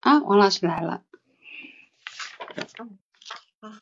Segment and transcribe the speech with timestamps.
[0.00, 1.04] 啊，王老师来了。
[3.60, 3.78] 好，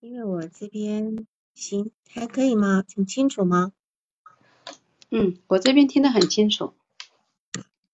[0.00, 2.82] 因为我这边行还可以吗？
[2.86, 3.72] 挺清楚吗？
[5.10, 6.74] 嗯，我这边听得很清楚。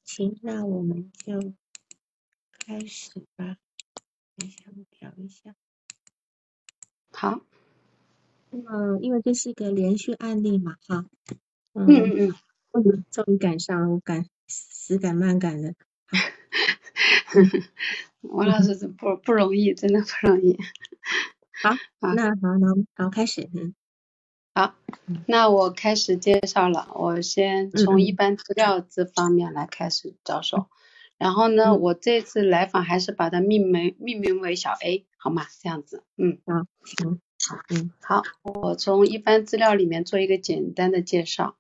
[0.04, 1.54] 行，那我们就
[2.52, 3.56] 开始吧。
[4.36, 5.54] 等一下，我调一下。
[7.12, 7.40] 好。
[8.50, 11.06] 嗯，因为这是一个连续案例嘛，哈。
[11.72, 12.34] 嗯嗯嗯。
[13.10, 15.74] 终于赶上了，赶死赶慢赶的。
[18.22, 20.58] 王老师这不不容易，真的不容易。
[21.62, 21.70] 好，
[22.14, 23.48] 那好，那好开始。
[23.54, 23.74] 嗯，
[24.54, 24.74] 好，
[25.26, 26.88] 那我开始介绍了。
[26.94, 30.68] 我先从一般资料这方面来开始着手。
[31.16, 35.46] 然后呢，我这次来访还是把它命名命名为小 A，好吗？
[35.60, 36.04] 这样子。
[36.16, 41.56] 嗯，嗯，行，好，嗯，好，我从一般资料里面做一个简单的介绍。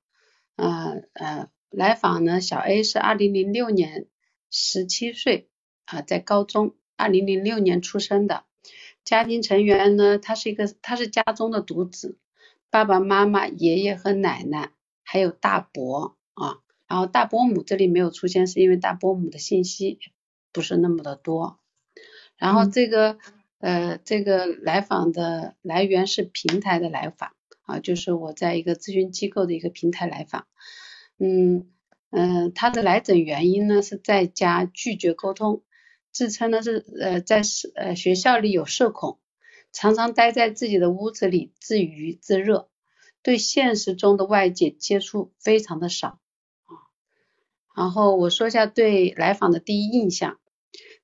[0.54, 4.06] 呃呃，来访呢，小 A 是二零零六年
[4.50, 5.48] 十七岁。
[5.90, 8.44] 啊，在高中，二零零六年出生的，
[9.04, 12.18] 家庭成员呢，他是一个，他是家中的独子，
[12.68, 19.98] 爸爸妈妈、爷爷和奶奶，还有大伯啊，然后大伯母这里没有出现，是因为大伯母的信息
[20.52, 21.58] 不是那么的多。
[22.36, 23.16] 然后这个
[23.56, 30.46] 呃，这个来访的来源是平台的来访啊，就是我在一个咨询机构的一个平台来访，
[31.18, 31.70] 嗯
[32.10, 35.62] 嗯，他的来诊原因呢是在家拒绝沟通。
[36.10, 37.42] 自称呢是呃在
[37.74, 39.18] 呃学校里有社恐，
[39.72, 42.70] 常常待在自己的屋子里自娱自乐，
[43.22, 46.18] 对现实中的外界接触非常的少
[46.64, 46.72] 啊。
[47.76, 50.40] 然后我说一下对来访的第一印象，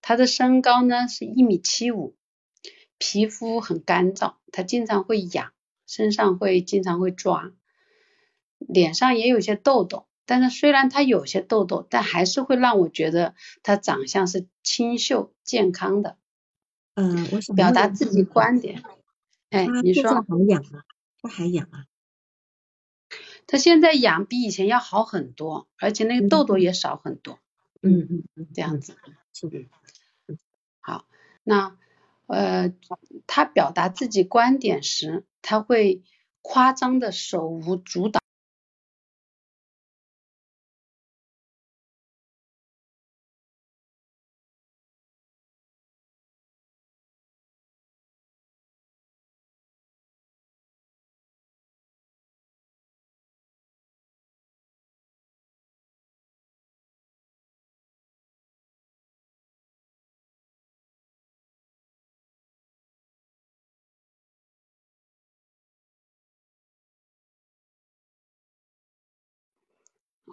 [0.01, 2.17] 他的身高呢是一米七五，
[2.97, 5.53] 皮肤很干燥，他经常会痒，
[5.87, 7.53] 身上会经常会抓，
[8.59, 10.07] 脸上也有些痘痘。
[10.27, 16.17] 但是虽然他有些痘痘，但还是会让我觉得他长相是清秀健康的。
[16.95, 18.83] 嗯，我想表达自己观点。
[19.51, 20.03] 哎，你说。
[20.05, 20.83] 他还痒吗？
[21.23, 21.85] 他还痒啊？
[23.47, 27.39] 他现在痒比以前要好很多，而且那个痘痘也少很多。
[27.83, 28.97] 嗯嗯嗯，这样子。
[29.05, 29.15] 嗯
[30.29, 30.39] 嗯。
[30.81, 31.07] 好，
[31.43, 31.77] 那
[32.27, 32.73] 呃，
[33.27, 36.03] 他表达自己观点时，他会
[36.43, 38.21] 夸张的手舞足蹈。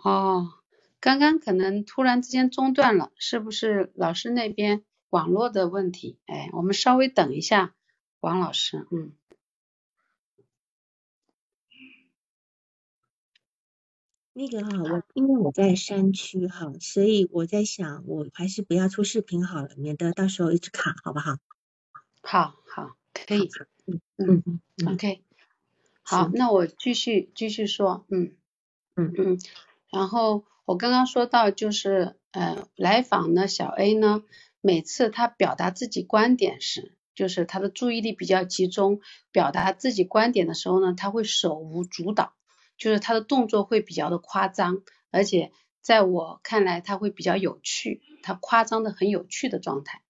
[0.03, 0.53] 哦，
[0.99, 6.17] 刚刚可能突然之间中断了，是不是老师那边网络的问题？
[6.25, 7.75] 哎，我们稍微等一下，
[8.19, 9.13] 王老师，嗯。
[14.33, 21.37] 那个哈，我因为我在山区哈，所以我在想，我还是不要出视频好了，免得到时候一直卡，好不好？
[22.23, 23.49] 好好，可以，
[23.85, 25.21] 嗯嗯嗯，OK，
[26.01, 28.33] 好，那我继续继续说，嗯
[28.95, 29.39] 嗯嗯。
[29.91, 34.23] 然后我刚刚说到，就是呃，来访呢，小 A 呢，
[34.61, 39.01] 每次他表达自己观点时，就是他的注意力比较集中，
[39.31, 42.31] 表达自己观点的时候呢，他会手舞足蹈，
[42.77, 44.81] 就是他的动作会比较的夸张，
[45.11, 45.51] 而且
[45.81, 50.01] 在我看来他会比较有趣，他夸张的很有趣的状态。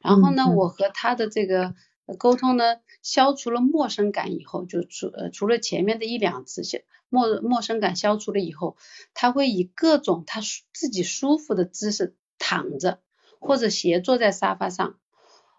[0.00, 1.74] 然后呢，我和他的这个
[2.18, 6.78] 沟通呢，消除了陌生感以后，就除呃除了前面的一两次消。
[7.10, 8.78] 陌陌生感消除了以后，
[9.12, 10.40] 他会以各种他
[10.72, 13.02] 自己舒服的姿势躺着，
[13.38, 14.98] 或者斜坐在沙发上，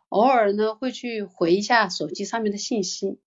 [0.09, 3.19] 偶尔呢会去回一下手机上面的信息。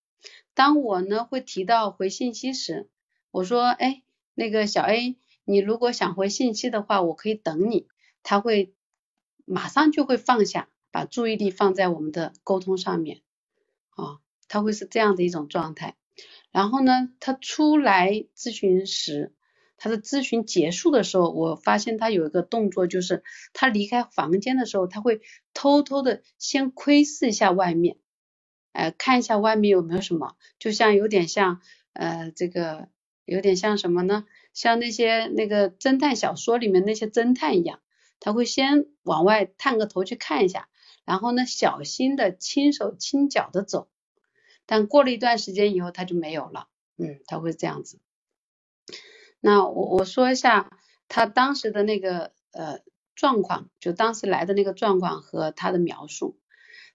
[0.53, 2.89] 当我呢会提到回信息时，
[3.31, 4.03] 我说，哎，
[4.33, 7.87] 那个小 A，你如果想回信息的话，我可以等你。
[8.23, 8.73] 他会
[9.45, 13.21] 马上就会放下，把注意力放在我们的沟通上面，
[13.91, 14.17] 啊，
[14.47, 15.95] 他会是这样的一种状态。
[16.55, 19.33] 然后呢，他出来咨询时，
[19.75, 25.19] 他的咨询结束的时候，我发现他有一个动作，就是他离开房间的时候，他会
[25.53, 27.97] 偷偷的先窥视一下外面，
[28.71, 31.59] 呃，看一下外面有没有什么，就像有点像
[31.91, 32.87] 呃这个
[33.25, 34.23] 有点像什么呢？
[34.53, 37.81] 像那些那个侦探小说里面那些侦探一样，
[38.21, 40.69] 他会先往外探个头去看一下，
[41.03, 43.89] 然后呢，小心的轻手轻脚的走。
[44.65, 46.67] 但过了一段时间以后，他就没有了，
[46.97, 47.99] 嗯，他会这样子。
[49.39, 52.79] 那我我说一下他当时的那个呃
[53.15, 56.39] 状况，就当时来的那个状况和他的描述。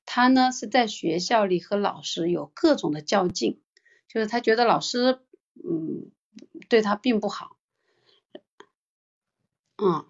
[0.06, 3.62] 他呢是在学校里和老师有各种的较劲，
[4.08, 5.20] 就是他觉得老师
[5.62, 6.11] 嗯
[6.69, 7.56] 对他并不好，
[9.76, 10.06] 嗯，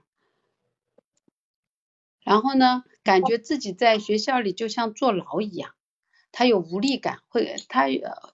[2.23, 5.75] 然后呢感觉自己在学校里就像坐牢一样，
[6.33, 7.87] 他有无力感，会他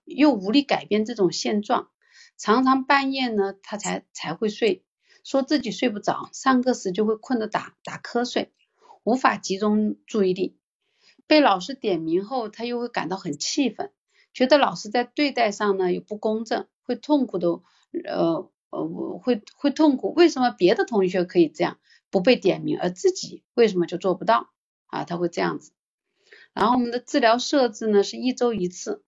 [0.05, 1.89] 又无力改变这种现状，
[2.37, 4.85] 常常半夜呢他才才会睡，
[5.25, 8.53] 说自己睡不着，上课时就会困得打打瞌睡，
[9.05, 10.57] 无法集中注意力。
[11.27, 13.91] 被老师点名后，他又会感到很气愤，
[14.33, 17.49] 觉得老师在对待上呢有不公正，会痛苦的，
[18.05, 20.13] 呃呃，会会痛苦。
[20.15, 21.79] 为什么别的同学可以这样
[22.11, 24.51] 不被点名，而自己为什么就做不到
[24.87, 25.05] 啊？
[25.05, 25.73] 他会这样子。
[26.57, 29.05] 然后我们的治疗设置呢是一周一次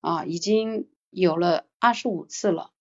[0.00, 2.72] 啊，已经有了二十五次了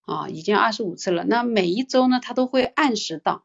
[0.00, 1.24] 啊，已经二十五次了。
[1.24, 3.44] 那每一周呢，他都会按时到，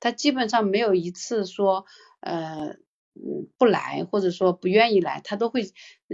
[0.00, 1.84] 他基本上没有一次说
[2.20, 2.76] 呃。
[3.20, 5.72] 嗯，不来或者说不愿意来，他都会。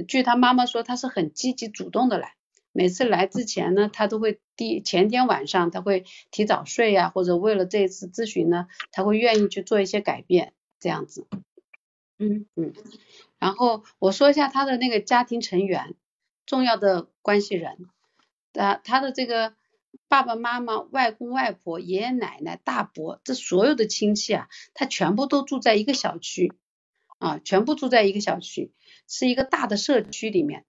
[0.09, 2.33] 据他妈妈说，他是很积极主动的来。
[2.73, 11.27] 每次来之前呢，他都会第前天晚上他会提早睡呀，或者为了这次咨询呢，他会愿意去做一些改变，这样子。
[12.19, 12.73] 嗯嗯。
[13.45, 15.95] 然后我说一下他的那个家庭成员，
[16.47, 17.77] 重要的关系人，
[18.55, 19.55] 啊他的这个
[20.09, 26.55] 爸爸妈妈、外公外婆、爷爷奶奶、大伯，这所有的亲戚啊，他全部都住在一个小区。
[27.19, 28.73] 啊，全部住在一个小区，
[29.09, 30.65] 是一个大的社区里面，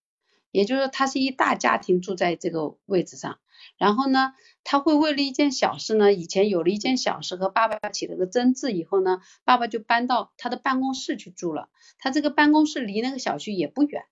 [0.51, 3.39] 也就是说，他是一大家庭住在这个位置上。
[3.78, 4.34] 然后呢，
[4.64, 11.70] 他会为了一件小事呢，以前有了一件小事和爸爸起了个争执以后呢，爸爸就搬到他的办公室去住了。
[11.98, 14.04] 他这个办公室离那个小区也不远，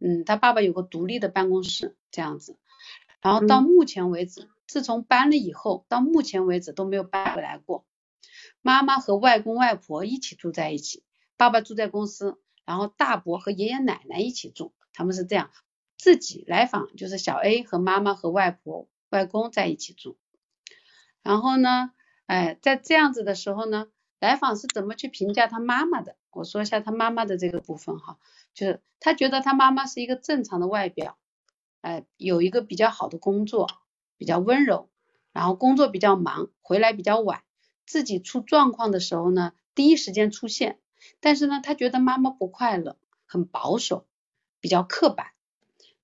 [0.00, 2.58] 嗯，他爸爸有个独立的办公室这样子。
[3.20, 7.86] 然后到目前为止，自从搬了以后，到目前为止都没有搬回来过。
[8.60, 11.02] 妈妈和外公外婆一起住在一起。
[11.36, 15.50] 爸爸住在公司，然后大伯和爷爷奶奶一起住，他们是这样，
[15.96, 20.16] 自己来访就是小 A 和妈妈和外婆外公在一起住，
[21.22, 21.92] 然后呢，
[22.26, 23.88] 哎，在这样子的时候呢，
[24.20, 26.16] 来访是怎么去评价他妈妈的？
[26.30, 28.18] 我说一下他妈妈的这个部分哈，
[28.54, 31.16] 就是他觉得他妈妈是一个正常的外表，
[31.80, 33.68] 哎，有一个比较好的工作，
[34.16, 34.90] 比较温柔，
[35.32, 37.44] 然后工作比较忙，回来比较晚，
[37.86, 40.80] 自己出状况的时候呢，第一时间出现。
[41.20, 42.96] 但是呢，他觉得妈妈不快乐，
[43.26, 44.06] 很保守，
[44.58, 45.33] 比较刻板。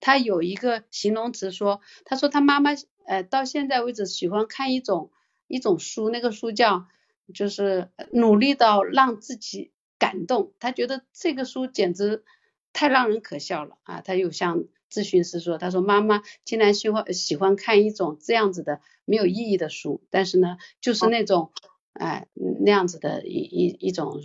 [0.00, 2.70] 他有一个形容词说，他说他妈妈
[3.06, 5.10] 呃到现在为止喜欢看一种
[5.46, 6.88] 一种书，那个书叫
[7.32, 10.52] 就是努力到让自己感动。
[10.58, 12.24] 他觉得这个书简直
[12.72, 14.00] 太让人可笑了啊！
[14.00, 21.52] 他又向咨询师说，他说妈妈竟然喜欢喜欢看一种这样子的没有意义的书，但是呢，就是那种
[21.92, 24.20] 哎那样子的一一一种。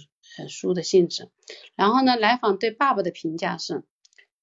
[0.50, 1.30] 书的性质，
[1.76, 3.84] 然后呢，来访对爸爸的评价是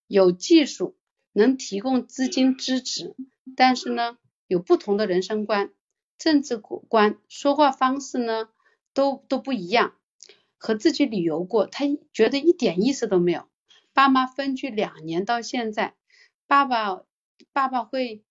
[0.07, 0.97] 有技术，
[1.33, 3.15] 能提供资金支持，
[3.57, 5.73] 但是呢，有不同的人生观、
[6.19, 8.49] 政治观、说话方式呢，
[8.95, 9.95] 都都不一样。
[10.59, 13.49] 和自己旅游过，他觉得一点意思都没有。
[13.93, 15.95] 爸妈分居两年到现在，
[16.47, 17.03] 爸爸
[17.53, 18.23] 爸爸会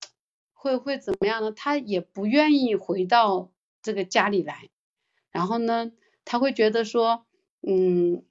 [0.53, 1.51] 会会怎么样呢？
[1.51, 3.51] 他也不愿意回到
[3.81, 4.69] 这个家里来，
[5.31, 5.91] 然后呢，
[6.25, 7.25] 他会觉得说。
[7.63, 8.23] 嗯，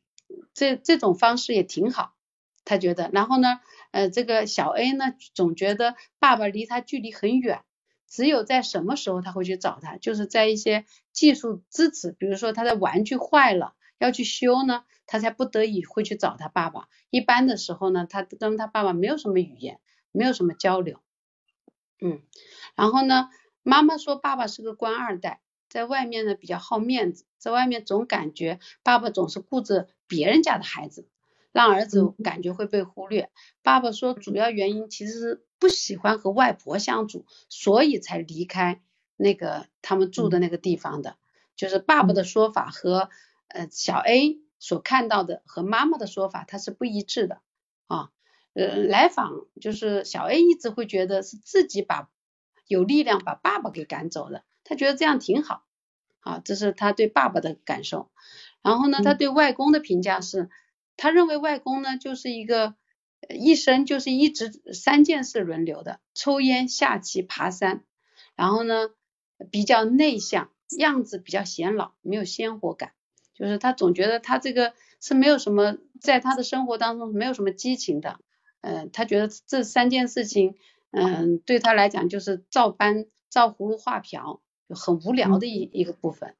[0.55, 2.15] 这这种方式也挺好，
[2.65, 3.11] 他觉得。
[3.13, 7.63] 然后呢，呃，这个小 A 呢，总觉得爸爸离他距离很远，
[8.09, 16.89] 只有在什么时候他会去找他，就是在一些技术支持，比如说他的玩具坏了要去修呢，他才不得已会去找他爸爸。
[17.11, 19.81] 一般的时候呢，他跟他爸爸没有什么语言，
[20.13, 21.01] 没有什么交流。
[22.01, 22.23] 嗯，
[22.77, 23.31] 然后呢，
[23.63, 25.41] 妈妈说爸爸是个官二代。
[25.69, 31.07] 在外面呢比较好面子，在外面总感觉爸爸总是顾着别人家的孩子，
[31.53, 33.31] 让儿子感觉会被忽略。
[33.63, 38.81] 爸爸说主要原因其实是不喜欢和外婆相处，所以才离开
[39.17, 41.17] 那个他们住的那个地方的。
[41.57, 43.11] 就是爸爸的说法和
[43.49, 47.41] 呃小 A 所看到的和妈妈的说法它是不一致的
[47.87, 48.11] 啊。
[48.55, 52.09] 呃来访就是小 A 一直会觉得是自己把
[52.67, 54.43] 有力量把爸爸给赶走了。
[54.65, 55.65] 他觉得这样挺好，
[56.21, 58.11] 啊，这是他对爸爸的感受。
[58.63, 60.49] 然后呢，他对外公的评价是，
[61.01, 62.75] 他认为外公呢就是一个
[63.31, 67.85] 一生就是一直三件事轮流的：抽烟、下棋、爬山。
[68.37, 68.91] 然后呢，
[69.51, 72.93] 比较内向，样子比较显老，没有鲜活感。
[73.33, 78.21] 就是他总觉得他这个是没有什么，在他的生活当中没有什么激情的。
[78.61, 80.57] 嗯，他觉得这三件事情，
[80.91, 84.43] 嗯，对他来讲就是照搬、照葫芦画瓢。
[84.73, 86.37] 很无聊的一一个部分，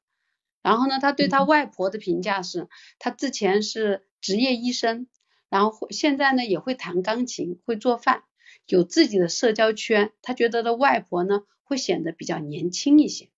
[0.61, 5.07] 然后呢，他对他外婆的评价是，他之前是职业医生，
[5.49, 8.23] 然后现在呢也会弹钢琴，会做饭，
[8.65, 10.13] 有自己的社交圈。
[10.21, 13.29] 他觉得的外婆呢会显得比较年轻一些。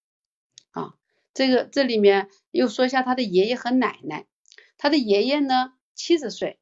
[0.72, 0.96] 啊，
[1.34, 4.26] 这个这里面又说一下他的爷爷和奶奶，
[4.78, 6.60] 他的爷爷呢七十岁，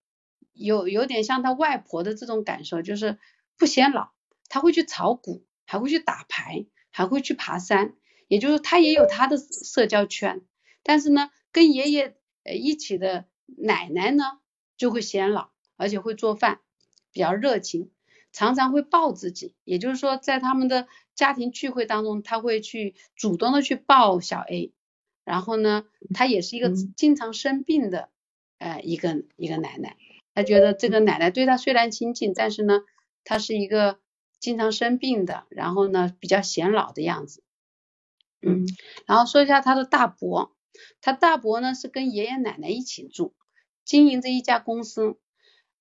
[0.54, 3.18] 有有点像他外婆的这种感受，就是
[3.58, 4.12] 不显老，
[4.50, 7.96] 他会去炒股，还会去打牌，还会去爬山，
[8.28, 10.42] 也就是他也有他的社交圈。
[10.84, 13.26] 但是呢，跟爷爷呃一起的
[13.58, 14.24] 奶奶呢，
[14.78, 16.60] 就会显老，而且会做饭，
[17.12, 17.90] 比较热情，
[18.32, 19.56] 常常会抱自己。
[19.64, 24.74] 也就是说，在他们的家庭聚会当中，他会去主动的去抱小 A。
[25.24, 28.10] 然后呢，他也是一个经常生病的
[28.58, 29.96] 呃一个一个奶奶。
[30.34, 32.82] 他觉得这个奶奶对他虽然亲近，但是呢，
[33.24, 34.00] 他是一个
[34.40, 37.44] 经常生病的，然后呢比较显老的样子。
[38.42, 38.66] 嗯，
[39.06, 40.56] 然后说一下他的大伯。
[41.02, 43.36] 他大伯呢是跟爷爷奶奶一起住，
[43.86, 45.16] 经营着一家公司。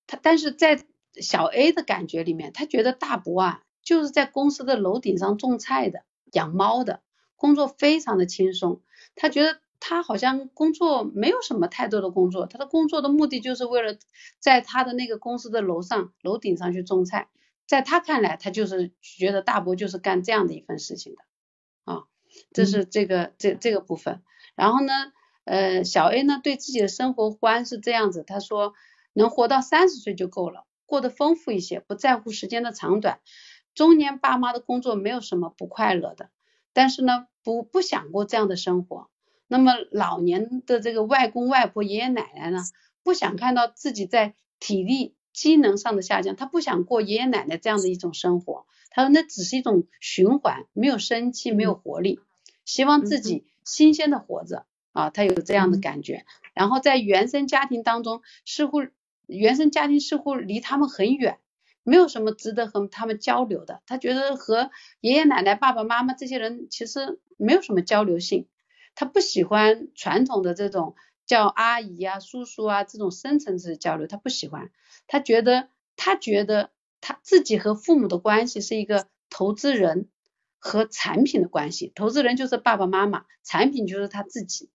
[0.06, 7.02] 他但是在小 A 的感觉里面，他觉得大伯啊就是在公司的楼顶上种菜的、养猫的，
[7.36, 8.80] 工作非常的轻松。
[9.14, 13.98] 他觉得他好像工作没有什么太多的工作，他的工作的目的就是为了
[14.38, 17.28] 在他的那个公司的楼上、楼顶上去种菜。
[17.66, 21.22] 在他看来，他就是觉得大伯就是干这样的一份事情的
[21.92, 22.02] 啊。
[22.52, 24.22] 这是这个这这个部分。
[24.56, 24.92] 然后呢，
[25.44, 28.74] 呃，小 A 呢对自己的生活观是这样子，他说
[29.12, 33.20] 能活到三十岁就够了，过得丰富一些，不在乎时间的长短。
[33.74, 36.28] 中年爸妈的工作没有什么不快乐的，
[36.72, 39.08] 但是呢，不不想过这样的生活。
[39.48, 42.62] 那么老年的这个外公外婆、爷爷奶奶呢，
[43.02, 48.66] 不想看到自己在体力机能上的下降，他不想过爷爷奶奶这样的一种生活。
[48.90, 52.20] 他说那只是一种循环，没有生气，没有活力，
[52.64, 53.46] 希望自己。
[53.62, 56.24] 新鲜的活着啊，他有这样的感觉。
[56.54, 58.86] 然后在原生家庭当中，似乎
[59.26, 61.38] 原生家庭似乎离他们很远，
[61.82, 63.82] 没有什么值得和他们交流的。
[63.86, 64.70] 他觉得和
[65.00, 68.46] 爷爷奶奶、爸爸妈妈这些人其实没有什么交流性。
[68.94, 70.94] 他不喜欢传统的这种
[71.26, 74.70] 叫阿姨啊、叔叔啊这种深层次的交流，他不喜欢。
[75.06, 76.70] 他觉得他觉得
[77.00, 80.08] 他自己和父母的关系是一个投资人。
[80.62, 84.68] 和产品的关系，投资人就是爸爸妈妈，产品就是他自己。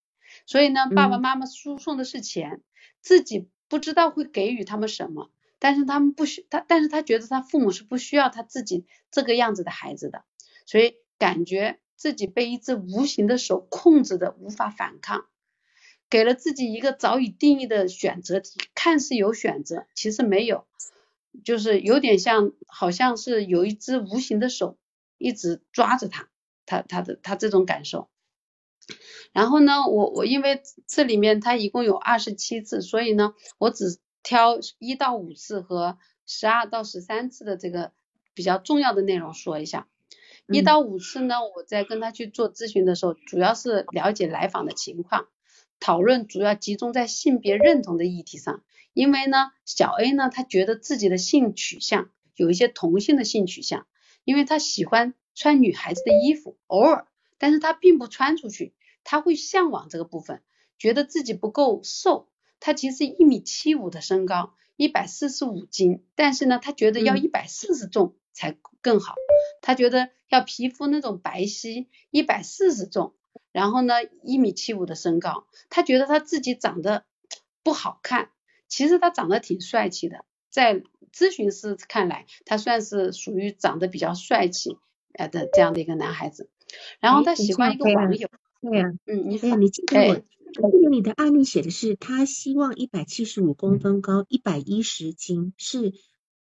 [0.45, 2.61] 所以呢，爸爸妈妈输送的是钱，
[3.01, 10.23] 自己不知道会给予他们什么，但是他们不需他，但是他觉得他父母是不需要他自己这个样子的孩子的，
[10.65, 15.25] 所以感觉自己被一只无形的手控制的无法反抗，
[16.09, 20.65] 给了自己一个早已定义的选择题，看似有选择，其实没有，
[21.43, 24.77] 就是有点像，好像是有一只无形的手。
[25.17, 26.27] 一直抓着他，
[26.65, 28.09] 他他的他这种感受。
[29.33, 37.91] 然后呢，我我因为这里面它一共有二十七次，所以呢，我只挑一到五次和十二到十三次的这个
[38.33, 39.87] 比较重要的内容说一下。
[40.47, 45.27] 一到五次呢，我在跟他去做咨询的时候，主要是了解来访的情况，
[45.79, 48.63] 讨论主要集中在性别认同的议题上。
[48.93, 53.87] 因为呢，小 A 呢，他觉得自己的性取向有一些同性的性取向。
[54.23, 57.05] 因为他喜欢穿女孩子的衣服，偶尔，
[57.37, 58.73] 但是他并不穿出去，
[59.03, 60.41] 他会向往这个部分，
[60.77, 62.29] 觉得自己不够瘦。
[62.59, 69.15] 他其实一米七五的身高，一百四十五斤，但是呢，他觉得要一百四十重才更好。
[69.61, 73.13] 他觉得要皮肤那种白皙，一百四十重，
[73.51, 77.05] 然后呢，一米七五的身高，他觉得他自己长得
[77.63, 78.31] 不好看，
[78.67, 80.83] 其实他长得挺帅气的，在。
[81.13, 84.77] 咨询师看来，他算是属于长得比较帅气
[85.13, 86.49] 呃的这样的一个男孩子。
[86.99, 88.29] 然后他喜欢一个网友。
[88.61, 90.21] 对呀，嗯，你你记得我，
[90.63, 95.93] 我记得你的案例写的是他希望一百七十五公分高，一百一十斤，是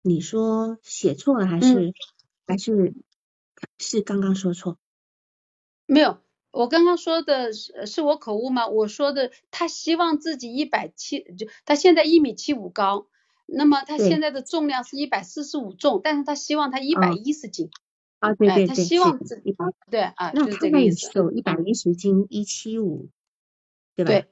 [0.01, 1.93] 你说写错了还是
[2.47, 2.95] 还是
[3.77, 4.77] 是刚刚说错？
[5.85, 6.17] 没有，
[6.51, 8.67] 我刚刚说的是是我口误吗？
[8.67, 13.07] 我说的他希望自己一百七，就他现在一米七五高。
[13.45, 17.69] 那么他现在的重量是一百四十五重，但是他希望他一百一十斤
[18.19, 19.55] 啊，对对对，他希望自己
[19.89, 20.79] 对啊，那他那
[21.15, 23.09] 有一百一十斤一七五，
[23.95, 24.11] 对吧？
[24.11, 24.25] 对，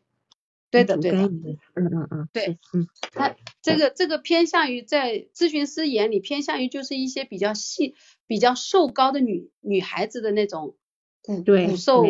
[0.69, 7.95] 对的对的，嗯嗯嗯，对，嗯，他这个这个偏向于在咨询师眼里偏向于就是一些比较细、
[8.27, 10.75] 比较瘦高的女女孩子的那种。
[11.45, 12.03] 对，骨瘦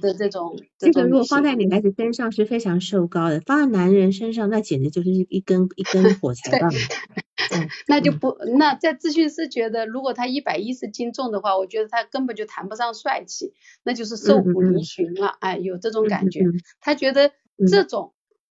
[0.00, 6.70] 的这种，这个如果放在女孩子身上是非常瘦高的，放在男人身上那简直就是一根一根火柴棒。
[7.86, 16.40] 那就不那在咨询师觉得，如果他一百一十斤重的话，我觉得他根本就谈不上帅气，那就是瘦骨嶙峋了，哎，有这种感觉。
[16.80, 17.32] 他觉得
[17.70, 18.12] 这种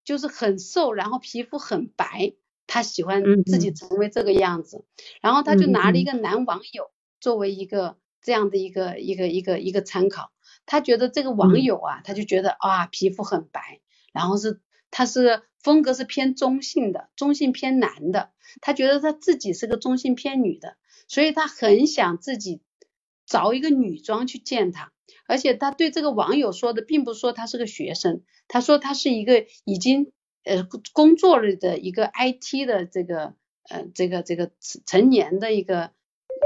[0.04, 2.32] 就是很瘦，然后皮肤很白，
[2.66, 4.84] 他喜欢自己成为这个样子。
[5.20, 6.90] 然后他就拿了一个男网友
[7.20, 10.30] 作为一个这样的一个一个一个一个参考，
[10.66, 13.80] 他觉得这个网友啊，他就觉得啊皮肤很白，
[14.12, 14.60] 然后是
[14.90, 18.30] 他是风格是偏中性的，中性偏男的。
[18.60, 22.62] 他觉得他自己是个中性偏女的，所以他很想自己
[23.24, 24.92] 找一个女装去见他，
[25.28, 30.10] 而且他对这个网友说的，并不是说他是个学生，他说他是一个已经
[30.42, 33.34] 呃工作了的一个 IT 的这个
[33.68, 34.50] 呃这个这个
[34.84, 35.92] 成年的一个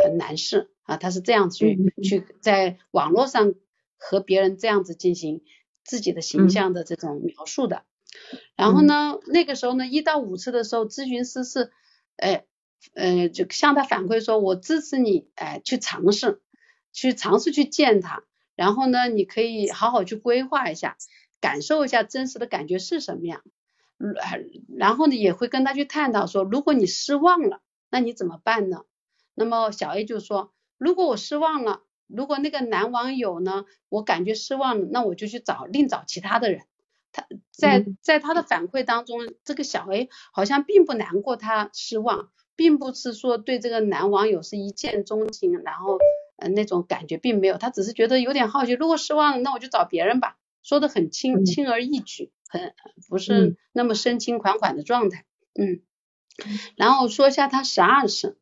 [0.05, 3.55] 呃男士啊，他是这样去去在网络上
[3.99, 5.43] 和别人这样子进行
[5.85, 7.83] 自己的形象的这种描述的。
[8.57, 11.73] 然后呢，那个时候呢，一到五次的时候，咨询师是。
[12.17, 12.45] 哎，
[12.95, 16.41] 呃，就向他反馈说，我支持你，哎，去尝试，
[16.93, 18.23] 去尝试去见他，
[18.55, 20.97] 然后呢，你可以好好去规划一下，
[21.41, 23.43] 感受一下真实的感觉是什么样，
[24.77, 27.61] 然后呢，也会跟他去探讨说，如果你失望了，
[27.91, 28.85] 那你怎么办呢？
[29.35, 36.63] 那么小 A 就说，如果我失望了，如果那个男网友呢，我感觉失望了，那我就去找另找其他的人。
[37.13, 45.99] 他在在他的反馈当中，这个小 A 好像并不难过，他失望，并不是说对这个男网友是一见钟情，然后
[46.37, 52.75] 呃那种感觉并没有，他只是觉得有点好奇，如果失望了，那我就找别人吧，说的很轻轻而易举，很
[53.09, 55.83] 不是那么深情款款的状态，嗯，
[56.77, 58.37] 然后说一下他十二次，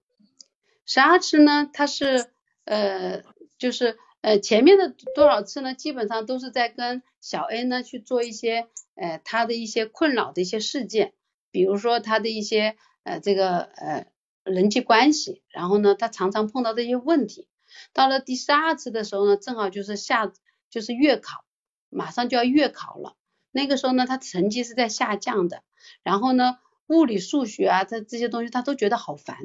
[0.87, 2.31] 十二次呢，他是
[2.65, 3.23] 呃
[3.59, 3.99] 就是。
[4.23, 5.75] 呃，前面的多少次呢？
[5.75, 11.13] 基本上都是在跟小 A 呢去做一些呃他的一些困扰的一些事件，
[11.51, 14.07] 比如说他的一些呃这个呃
[14.45, 17.49] 人际关系，然后呢他常常碰到这些问题。
[17.93, 20.33] 到了第十二次的时候呢，正好就是下
[20.71, 21.45] 就是月考，
[21.89, 23.17] 马上就要月考了。
[23.51, 25.65] 那个时候呢，他成绩是在下降的，
[26.05, 29.37] 然后呢物理、数学啊这这些东西他都觉得好烦。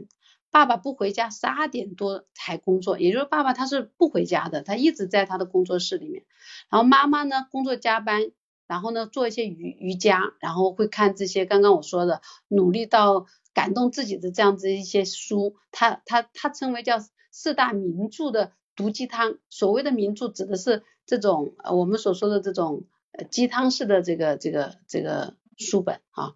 [0.49, 6.23] 爸爸不回家，十二点多才工作，也就是爸爸他是不回家的，他一直在他的工作室里面。
[6.69, 8.31] 然后妈妈呢，工作加班，
[8.65, 15.55] 然后呢做一些瑜瑜伽，然后会看这些刚刚我说的，努力到感动自己的这样子一些书。
[15.71, 16.97] 他他他称为叫
[17.31, 22.86] 四大名著的毒鸡汤，所谓的名著指的是这种我们所说的这种
[23.29, 26.33] 鸡汤式的这个这个这个书本啊。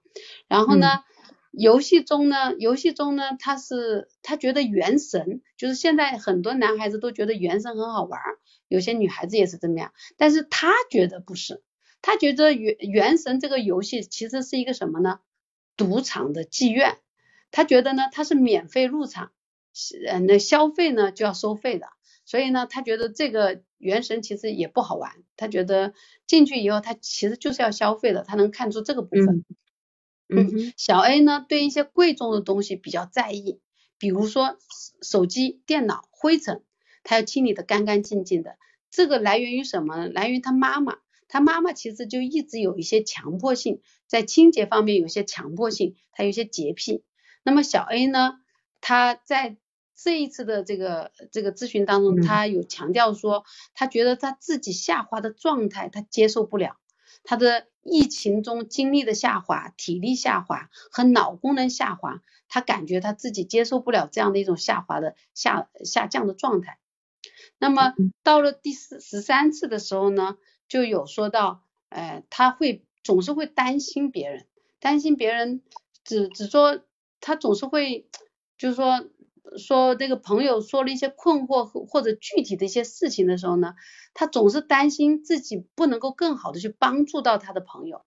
[0.47, 0.88] 然后呢？
[1.52, 8.22] 游戏中呢，游戏中呢，他是他觉得原神就是现在很多男孩子都觉得原神很好玩，
[8.70, 11.62] 有些女孩子也是这么样，但是他觉得不是，
[12.02, 15.20] 他觉得原原神这个游戏其实是一个什么呢？
[15.76, 16.98] 赌场的妓院，
[17.52, 19.32] 他觉得呢，他是免费入场，
[20.08, 21.88] 呃，那消费呢就要收费的，
[22.24, 25.94] 所以呢，他觉得这个原神其实也不好玩，他觉得
[26.28, 29.44] 进去以后他其实就是要消费的，他能看出这个部分。
[30.78, 33.60] 小 A 呢对一些贵重的东西比较在意，
[33.98, 34.58] 比如说
[35.02, 36.63] 手机、电脑灰尘，
[37.04, 38.58] 他要清理的干干净净的。
[38.89, 40.08] 这个来源于什么？
[40.08, 47.04] 来源于他妈妈，他妈妈其实就一直有一些强迫性，在清洁方面有些强迫性，他有些洁癖。
[47.44, 48.34] 那么小 A 呢，
[48.82, 49.56] 他在
[49.96, 56.76] 这一次的这个这个咨询当中，他有强调说，他觉得他自己下滑的状态他接受不了，
[57.24, 57.68] 他的。
[57.84, 66.78] 疫情中精力的下滑、体力下滑和脑功能下滑，他感觉他自己接受不了这样的一种下滑的下下降的状态。
[67.58, 74.46] 那么到了第四十三次的时候呢，就有说到，呃，他会总是会担心别人，
[74.80, 75.64] 担心别人，
[76.04, 76.84] 只只说
[77.20, 78.08] 他总是会，
[78.60, 79.10] 就是说。
[79.58, 83.76] 说这个朋友说了一些困惑或者具体的一些事情的时候呢，
[84.14, 88.04] 他总是担心自己不能够更好的去帮助到他的朋友，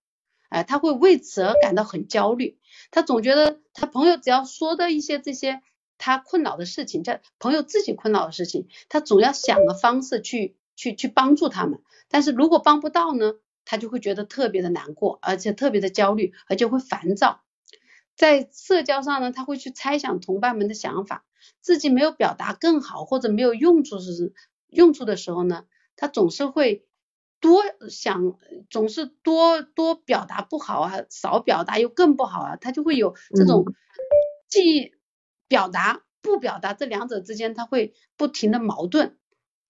[0.49, 2.59] 哎，他会为此而感到很焦虑。
[2.91, 5.61] 他总觉得他朋友只要说的一些这些
[5.99, 11.83] 他困扰的事情，叫朋友自己困扰的事情，他总要想个方式去去去帮助他们。
[12.09, 17.43] 但是如果帮不到呢，他就会觉得特别的难过，而且特别的焦虑，而且会烦躁。
[18.17, 21.25] 在社交上呢，他会去猜想同伴们的想法。
[21.61, 24.33] 自己没有表达更好或者没有用处是
[24.69, 25.65] 用处的时候呢，
[25.97, 26.87] 他总是会
[27.41, 28.39] 多想，
[28.71, 33.65] 总是多多表达不好啊，少表达又更不好啊，他就会有这种
[34.49, 34.95] 既
[35.49, 39.17] 表达不表达这两者之间，他会不停的矛盾，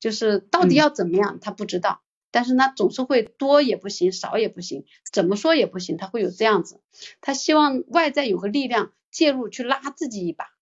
[0.00, 6.80] 就是到底要怎么样，他不知道，但是呢，总是会多也不行，少也不行，怎么说也不行，他会有这样子，
[7.20, 8.92] 他希望外在有个力量。
[9.14, 10.53] 介入去拉自己一把。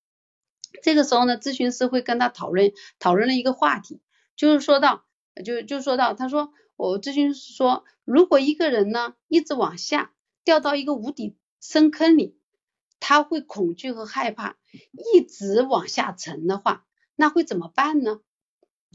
[0.83, 4.01] 这个时候呢，咨询师会跟他讨论讨论了一个话题，
[4.37, 5.05] 就是说到
[5.45, 10.13] 就就说到他说我咨询师说，如果一个人呢一直往下
[10.45, 12.37] 掉到一个无底深坑里，
[13.01, 14.57] 他会恐惧和害怕，
[15.15, 18.21] 一直往下沉的话，那会怎么办呢？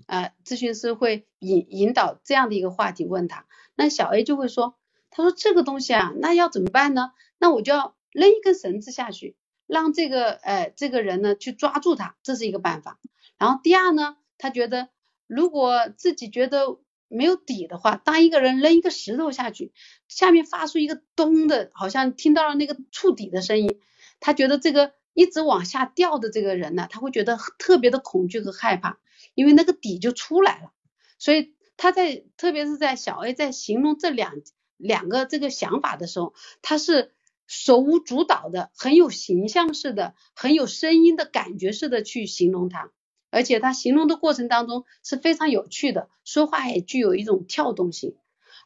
[0.05, 4.77] 啊，咨询师会引引导这样的一个话题问他，那小 A 就会说，
[5.09, 7.13] 他说这个东西啊，那要怎么办呢？
[7.39, 9.35] 那我就要扔一根绳子下去，
[9.67, 12.99] 让这个呃这个人呢去抓住他，这是一个办法。
[13.37, 14.89] 然后第二呢，他觉得
[15.27, 19.71] 如果自己觉得没有底的话，当一个人扔一个石头下去，
[20.07, 23.79] 下面发出一个咚的，好像听到了那个触底的声音，
[24.19, 28.97] 他觉得这个一直往下掉的这个人呢，他会觉得特别的恐惧和害怕。
[29.33, 30.71] 因为那个底就出来了，
[31.19, 34.33] 所以他在特别是在小 A 在形容这两
[34.77, 37.13] 两个这个想法的时候，他是
[37.47, 42.91] 手舞足蹈的，很有形象式的，很有声音的感觉式的去形容它，
[43.31, 48.15] 而且他形容的过程当中是非常有趣的，说话也具有一种跳动性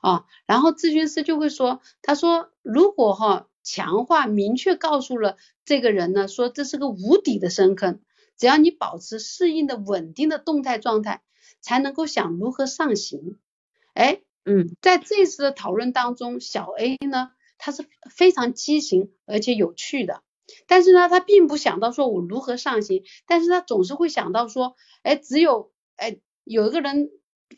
[0.01, 0.25] 啊。
[0.45, 8.01] 然后咨询师就会说，他说如果哈强化明确告诉了这个人呢，说这是个无底的深坑。
[8.37, 11.21] 只要你保持适应的稳定的动态状态，
[11.59, 13.37] 才能够想如何上行。
[13.93, 17.29] 哎，嗯，在这次的讨论当中，小 A 呢，
[17.61, 20.23] 他是非常畸形而且有趣的，
[20.67, 27.11] 但是呢，他并不想到说我如何上行，但是他总是会想到说，哎，只有哎有一个人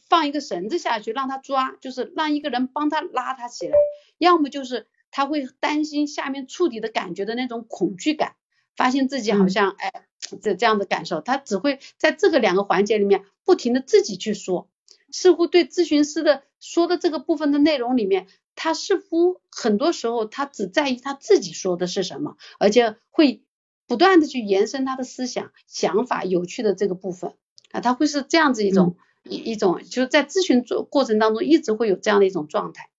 [0.09, 3.77] 放一个绳子下去让他抓，就是让一个人帮他拉他起来，
[4.17, 8.35] 要么就是他会担心下面触底的感觉的那种恐惧感，
[8.75, 10.05] 发现自己好像哎。
[10.41, 14.69] 这这样的感受，他只会在这个两个环节里面不停的自己去说，
[15.11, 23.43] 似乎对咨询师的说的这个部分的内容里面，他似乎很多时候他只在意他自己说的是什么，而且会
[23.87, 27.33] 不断的去延伸他的思想想法有趣的这个部分。
[27.71, 32.89] 啊，他会是这样子一种一一种就是在咨询做过程当中一直会有这样的一种状态，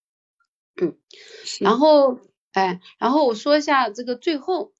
[0.81, 0.97] 嗯，
[1.61, 2.19] 然后
[2.53, 4.73] 哎，然后我说一下这个最后。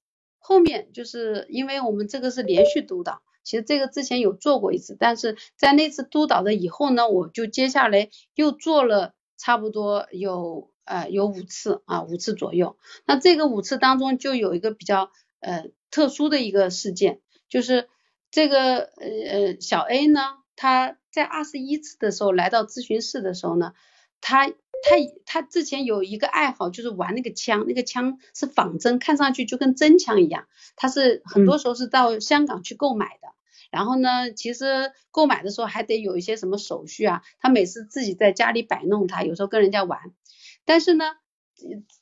[0.47, 12.77] 后面就是因为我们这个是连续督导，其实这个之前有做过一次，但是在那次督导的以后呢，我就接下来又做了差不多有呃有五次啊五次左右。
[13.05, 17.87] 那这个五次当中就有一个比较呃特殊的一个事件，就是
[18.31, 20.21] 这个呃呃小 A 呢，
[20.55, 23.73] 他在二十一次的时候来到咨询室的时候呢，
[24.21, 24.51] 他。
[24.87, 30.45] 他他之前有一个爱好，就是玩那个枪，那个枪是仿真，看上去就跟真枪一样。
[30.75, 33.29] 他是很多时候是到香港去购买的，
[33.71, 37.21] 然后呢，其实购买的时候还得有一些什么手续啊。
[37.39, 39.99] 他每次自己在家里摆弄它，有时候跟人家玩。
[40.65, 41.05] 但是呢，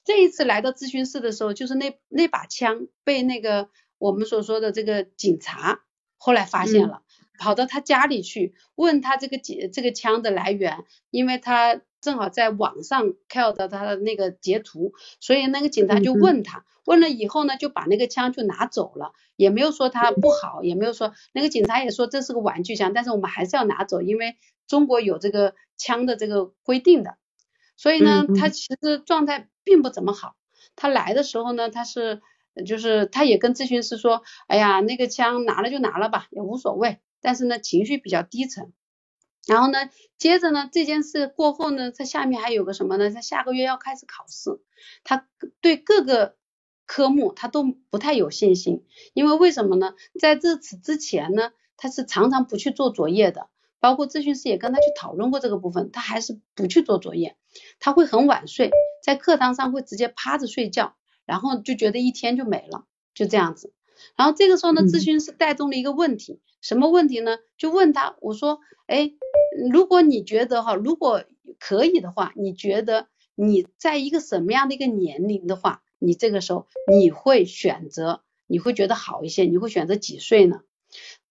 [0.03, 5.81] 这一次来到咨询室的时候，就是那那把枪被那个我们所说的这个警察
[6.17, 7.01] 后来发现了，
[7.39, 11.81] 跑到他家里去问他这个这这个枪的来源，因为他。
[12.03, 24.35] 正好在网上看到他的那个截图，所以那个警察就问他，问了以后呢，就把那个枪就拿走了，也没有说他不好，也没有说那个警察也说这是个玩具枪，但是我们还是要拿走，因为
[24.67, 27.15] 中国有这个枪的这个规定的。
[27.77, 30.35] 所以呢，他其实状态并不怎么好。
[30.75, 32.21] 他来的时候呢，他是
[32.67, 38.73] 就是他也跟咨询师说，哎呀，那个枪拿了就拿了吧，也无所谓，但是呢，情绪比较低沉。
[39.45, 43.09] 然后呢，接着呢，这件事过后呢，他下面还有个什么呢？
[43.09, 44.61] 他下个月要开始考试，
[45.03, 45.27] 他
[45.61, 46.35] 对各个
[46.85, 49.95] 科目他都不太有信心，因为为什么呢？
[50.19, 57.35] 在这次之前呢，他是常常不去做作业的，包括咨询师也跟他去讨论过这个部分，他还是不去做作业，
[57.79, 58.71] 他会很晚睡，
[59.03, 63.73] 在课堂上会直接趴着睡觉，然后就觉得一天就没了，就这样子。
[64.15, 67.37] 然后这个时候呢，咨询师带动了一个问题，什么问题呢？
[67.59, 69.11] 就问他，我说，哎。
[69.71, 71.25] 如果你觉得哈，如果
[71.59, 80.61] 可以的话，你觉得你在一个什么样的一个年龄的话，你这个时候你会选择，你会觉得好一些，你会选择几岁呢？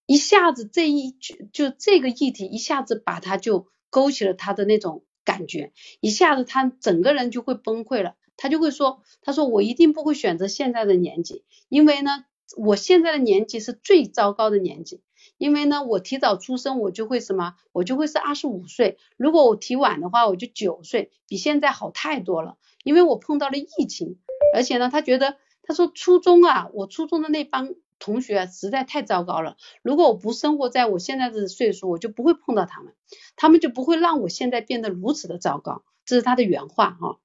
[0.05, 12.23] 一下子这一句就这个议题一下子把他就勾起了他的那种感觉，一下子他整个人就会崩溃了，他就会说，他说我一定不会选择现在的年纪，因为呢，
[12.55, 15.01] 我现在的年纪是最糟糕的年纪。
[15.37, 18.97] 因为呢，我提早出生，我就会什么，我就会是二十五岁。
[19.17, 22.57] 如果我提晚的话，我就九岁，比现在好太多了。
[22.83, 24.17] 因为我碰到了疫情，
[24.55, 29.55] 而且呢，他觉得，他说初中啊，我初中的那帮同学实在太糟糕了。
[29.81, 32.93] 如果我不生活在我现在的岁数，我就不会碰到他们，
[33.35, 35.83] 他们就不会让我现在变得如此的糟糕。
[36.05, 37.19] 这是他的原话哈。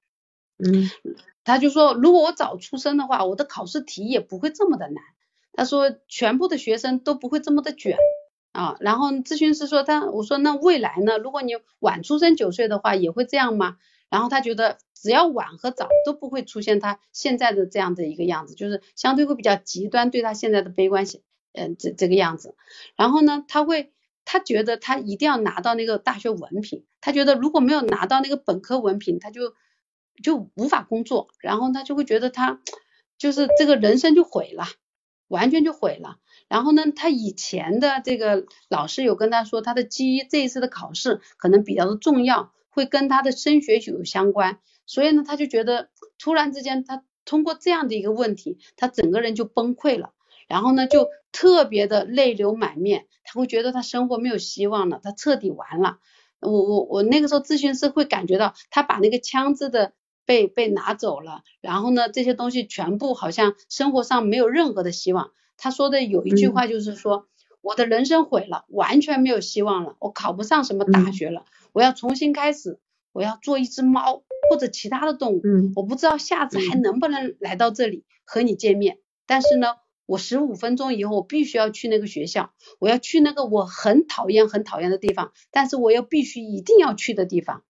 [0.57, 0.89] 嗯。
[1.43, 5.03] 他就说，如果我早出生的话，我的考试题也不会这么的难。
[5.59, 7.97] 他说，全部的学生都不会这么的卷
[8.53, 8.77] 啊。
[8.79, 11.17] 然后咨询师说，他我说那未来呢？
[11.17, 13.75] 如果你晚出生九岁的话，也会这样吗？
[14.09, 22.55] 然后他觉得，只要晚和早都不会出现他现在的这样的一个样子，就是相对会比较极端，对他现在的悲观性，嗯，这这个样子。
[22.95, 23.91] 然后呢，他会，
[24.23, 29.53] 他觉得他一定要拿到那个大学文凭，他觉得如果没有拿到那个本科文凭，他就
[30.23, 32.61] 就无法工作，然后他就会觉得他
[33.17, 34.63] 就是这个人生就毁了，
[35.29, 36.17] 完全就毁了。
[36.49, 42.51] 然后呢，他以前的这个老师有跟他说，他的基这一次的考试可能比较的重要。
[42.71, 45.89] 会跟他的升学有相关，所以呢，他就觉得
[46.19, 50.13] 突然之间，他通过这样的一个问题，他整个人就崩溃了，
[50.47, 55.97] 然后呢，就特别的泪流满面，他会觉得他生活没有希望了，他彻底完了。
[56.39, 59.93] 我我我那个时候咨询师会感觉到，他把那个枪支的
[60.29, 65.31] 被被拿走了，然后呢，这些东西全部好像生活上没有任何的希望。
[65.57, 67.25] 他说的有一句话就是说，
[67.61, 71.45] 我的人生毁了，完全没有希望了，我考不上什么大学了。
[71.73, 72.77] 我要重新开始，
[73.11, 75.41] 我要做一只猫或者其他的动物，
[75.75, 78.99] 我不知道下次还能不能来到这里和你见面。
[79.25, 87.63] 但是呢，我十五分钟以后我必须要去那个学校，我要去那个我很讨厌很讨厌的地方，但是我又必须一定要去的地方，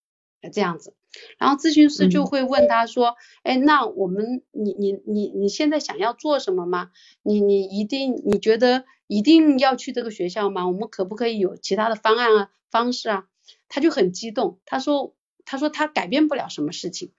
[0.51, 0.93] 这样子。
[1.37, 6.91] 然后咨询师就会问他说，哎，那我们你你你你现在想要做什么吗？
[7.23, 10.67] 你你一定你觉得一定要去这个学校吗？
[10.67, 13.25] 我们可不可以有其他的方案啊方式啊？
[13.67, 17.11] 他就很激动，他说：“他说他改变不了什么事情，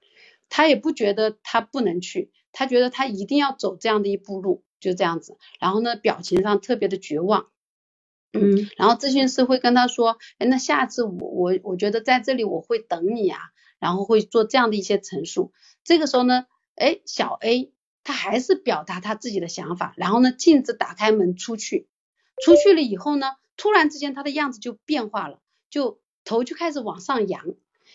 [0.48, 5.36] 他也不觉得他不能去，他觉得他一定要走这样的一步路，就这样子。
[5.58, 7.48] 然后呢，表情上特别的绝望，
[8.32, 8.68] 嗯。
[8.76, 13.40] 然后咨询师会跟他说：，哎，那下次我我我觉得在这里我会等你啊，
[13.80, 15.52] 然后会做这样的一些陈述。
[15.82, 17.72] 这个时候呢，哎，小 A
[18.04, 21.88] 他还是表达他自己的想法，然后呢，径直打开门出去，
[22.44, 25.98] 出去了以后呢，突然之间他的样子就变化了，就。
[26.22, 27.54] 头就开始往上扬，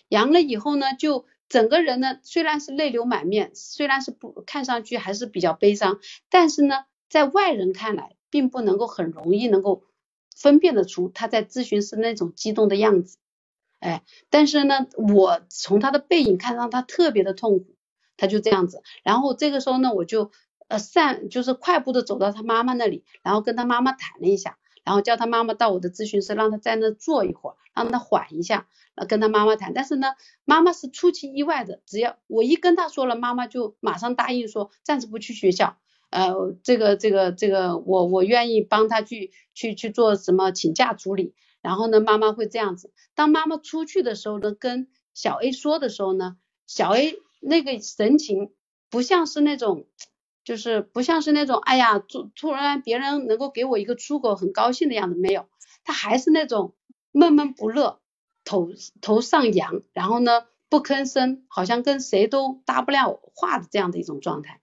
[0.10, 9.84] 扬了以后呢，就整个人呢虽然是泪流满面，虽然是不看上去还是比较悲伤，但是呢，在外人看来，并不能够很容易能够
[10.36, 13.20] 分辨得出他在咨询室那种激动的样子，
[13.80, 17.76] 哎，但是呢，我从他的背影看上他特别的痛苦，
[18.18, 20.32] 他就这样子，然后这个时候呢，我就
[20.68, 24.58] 呃散就是快步的走到他妈妈那里，然后跟他妈妈谈了一下。
[24.86, 29.74] 然后叫他妈妈到我的咨询室，让他在那坐一会儿，让他缓一下，呃，跟他妈妈谈。
[29.74, 30.10] 但是呢，
[30.44, 35.78] 妈妈是出其意外的，只要我一跟他说了，妈妈就马上答应说暂时不去学校，
[36.12, 41.34] 呃，这个这个这个，我我愿意帮他去去去做什么请假处理。
[41.66, 42.94] 然后呢，妈妈会这样子。
[43.16, 48.54] 当妈妈出去的时候呢，跟小 A 说的时候呢，小 A 那个神情
[48.90, 49.88] 不像是那种。
[50.46, 55.48] 就是不像是那种，哎呀，突突然别人能够给我一个出口，很高兴的样子，没有，
[55.84, 56.76] 他还是那种
[57.12, 58.00] 闷闷不乐，
[58.44, 58.70] 头
[59.02, 64.62] 头上扬，然后呢不吭声，好像跟谁都搭不了话的这样的一种状态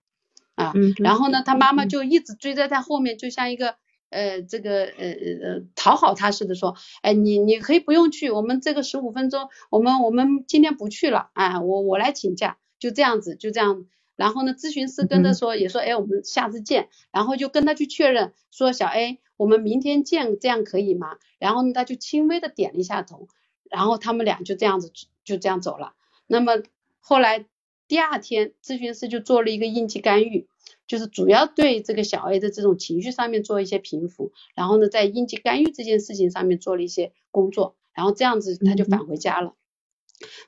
[0.55, 0.73] 啊。
[0.99, 3.75] 然后呢，他妈妈就一直追在他后面，就像一个
[4.13, 5.09] 呃这个呃
[5.43, 13.87] 呃讨好他似的说，哎，你你可以不用去，我们这个十五分钟，我们我们今天不去了，啊，我我来请假，就这样子，就这样。
[14.15, 16.91] 然后呢，咨询师跟他说，也说，哎，我们下次见。
[17.11, 21.17] 然后就跟他去确认，说小 A，我们明天见，这样可以吗？
[21.39, 23.27] 然后呢，他就轻微的点了一下头，
[23.71, 24.93] 然后他们俩就这样子
[25.25, 25.95] 就这样走了。
[26.27, 26.63] 那么
[27.01, 27.47] 后来
[27.89, 30.47] 第二天，咨询师就做了一个应急干预，
[30.87, 39.55] 就是主要对这个小 A 的这种情绪上面做一些平复，然后呢，在应急干预这件事情上面做了一些工作，然后这样子他就返回家了。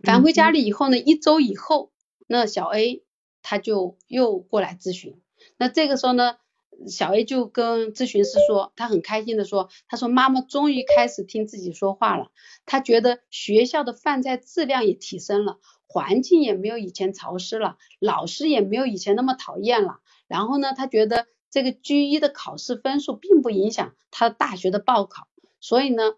[0.03, 1.93] 返回家里以后呢，一周以后，
[2.27, 3.03] 那小 A。
[3.47, 5.21] 他就又过来咨询，
[5.59, 6.39] 那这个时候呢，
[6.87, 12.31] 小 A 就跟咨询师说，他很开心的说，他说妈妈终于开始听自己说话了，
[12.65, 15.59] 他觉得学校的饭菜质量也提升了，
[15.95, 25.29] 环境也没有以前潮湿了，老师也没有以前那么讨厌了，然后呢，他觉得这个 G 一的考试分数并不影响他大学的报考，
[25.61, 26.15] 所以呢，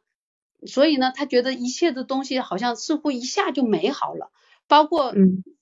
[0.67, 4.31] 所以呢，他觉得一切的东西好像似乎一下就美好了，
[4.67, 5.12] 包括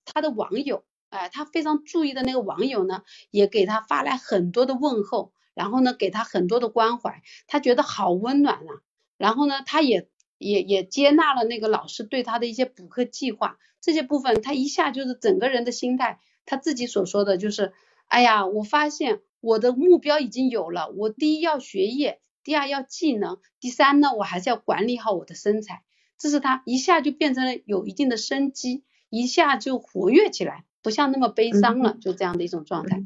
[0.05, 0.85] 他的网友。
[1.11, 8.71] 哎，他非常注意的那个网友呢，也给他发来很多的问候，然后呢，给他很多的关怀，他觉得好温暖啊。
[9.17, 10.09] 然后呢，他也
[10.45, 17.73] 也也接纳了那个老师对他的一些补课计划，这些部分他一下就是整个人的心态，他自己所说的就是，
[18.07, 25.83] 哎呀，我发现我的目标已经有了，我第一要学业，第二要技能，第三呢，我还是要管理好我的身材，
[26.19, 30.65] 这是他一下就变成了有一定的生机，一下就活跃起来。
[30.83, 33.03] 不像那么悲伤了，就这样的一种状态。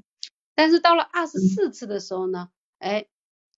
[0.57, 3.07] 但是到了二十四次的时候呢，哎，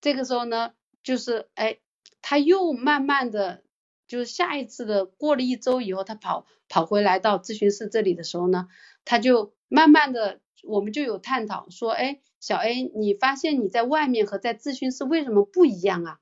[0.02, 1.78] 这个时候呢，就是哎，
[2.20, 3.62] 他又慢慢的，
[4.10, 8.66] 就是下一次的过了一周以后，他跑跑回来到咨询室这里的时候呢，
[9.04, 16.18] 他就慢慢的，我们就有探讨说，哎，小 A，你发现你在外面和在咨询室为什么不一样啊？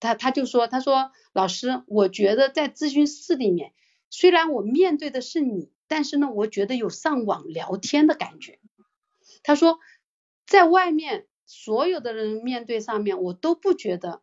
[0.00, 3.72] 他他就说，他说老师，我觉得在咨询室里面，
[4.10, 8.58] 虽然我面对的是你，但是呢，我觉得有上网聊天的感觉。
[9.44, 9.78] 他说，
[10.44, 14.22] 在外面所有的人面对上面，我都不觉得，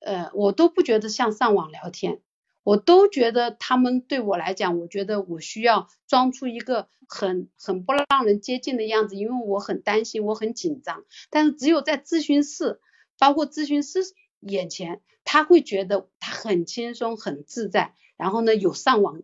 [0.00, 2.20] 呃，我都不觉得像上网聊天，
[2.62, 11.04] 我都觉得他们对我来讲，我觉得我需要装出一个很很不让人接近的样子，因为我很担心，我很紧张。
[11.30, 12.80] 但是只有在咨询室，
[13.18, 14.00] 包括咨询师
[14.40, 15.00] 眼前。
[15.22, 19.22] 他会觉得他很轻松很自在，然后呢有上网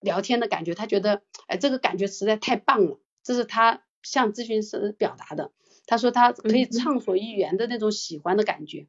[0.00, 5.52] 聊天的感觉，他觉得哎这个感觉实在太棒了，这是他向咨询师表达的。
[5.86, 8.86] 他说他可以畅所欲言的那种喜欢的感觉，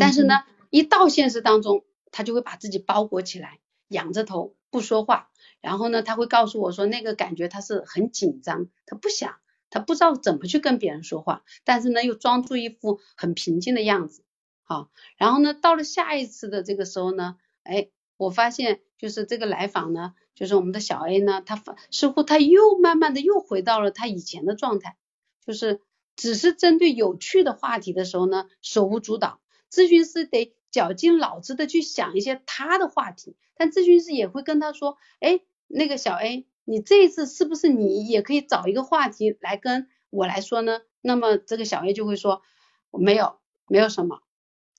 [0.00, 9.34] 但是呢一到现实当中，他就会把自己包裹起来，仰着头不说话，然后呢他会告诉我说那个感觉他是很紧张，他不想，
[9.70, 14.22] 他不知道怎么去跟别人说话，但是呢又装出一副很平静的样子。
[14.64, 24.96] 好，然后呢，到了下一次的这个时候呢，哎，我发现就是这个来访呢，就是我们的小 A 呢，他似乎他又慢慢的又回到了他以前的状态，
[25.44, 25.82] 就是
[26.16, 40.80] 只是针对有趣的话题的时候呢，手舞足蹈，咨询师得绞尽脑汁的去想一些他的话题，但咨询师也会跟他说，哎，那个小 A，你这一次是不是你也可以找一个话题来跟我来说呢？
[41.00, 42.42] 那么这个小 A 就会说，
[42.90, 43.36] 没有，
[43.68, 44.22] 没有什么。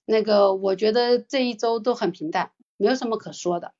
[0.05, 3.73] 那个，我觉得这一周都很平淡，没有什么可说的，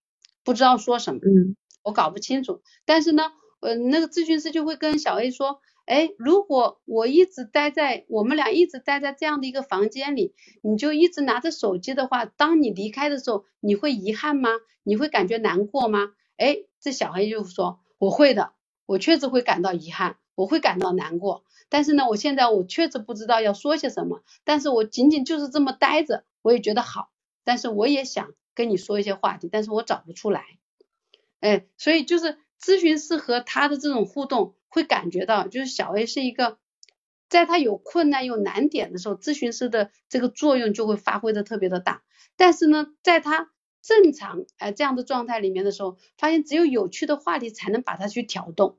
[0.44, 2.62] 不知道说什么，嗯，我搞不清楚。
[2.86, 14.50] 但是呢，呃，那个咨询师就会跟小 A 说，哎，如果我一直待在，我们俩一直待在这样的一个房间里，你就一直拿着手机的话，当你离开的时候，你会遗憾吗？
[14.84, 16.14] 你会感觉难过吗？
[16.38, 18.54] 哎，这小孩就说，我会的，
[18.86, 21.44] 我确实会感到遗憾，我会感到难过。
[21.70, 27.10] 但是呢，我现在我确实不知道要说些什么，但是我仅仅就是这么待着，我也觉得好，
[27.44, 30.46] 但是我也想跟你说一些话题，但是我找不出来，
[31.40, 36.58] 哎，所以就是咨询师和他的这种互动，会感觉到就是小 A 是一个，
[37.28, 42.04] 在他有困难有难点的时候，咨询师的这个作用就会发挥的特别的大，
[42.38, 48.78] 但是呢，在他正常哎这样的状态里面的时候，发现只有有趣的话题才能把他去挑动。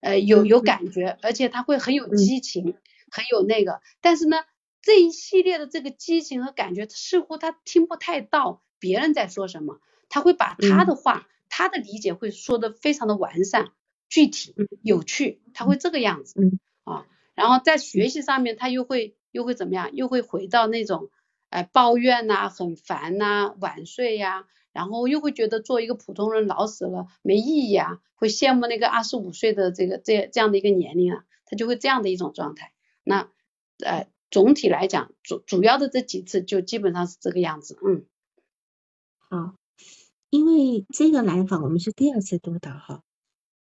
[0.00, 2.74] 呃，有有感觉，而且他会很有激情，
[3.10, 3.82] 很有那个。
[4.00, 4.38] 但是呢，
[4.80, 9.78] 这一系列的这个激情和感觉，似乎他听不太到别人在说什么。
[10.08, 13.72] 他会把他的话，他的理解会说的非常的完善、
[14.08, 16.40] 具体、有趣，他会这个样子
[16.84, 17.06] 啊。
[17.34, 19.90] 然后在学习上面，他又会又会怎么样？
[19.94, 21.10] 又会回到那种
[21.50, 24.46] 哎抱怨呐，很烦呐，晚睡呀。
[24.72, 32.72] 然后又会觉得做一个普通人老死了没意义啊，会羡慕那个二十五岁的这个这这样的一个年龄啊，他就会这样的一种状态。
[33.02, 33.28] 那
[33.84, 38.06] 呃总体来讲主主要的这几次就基本上是这个样子，嗯。
[39.28, 39.54] 好，
[40.30, 43.02] 因为这个来访我们是第二次督导哈，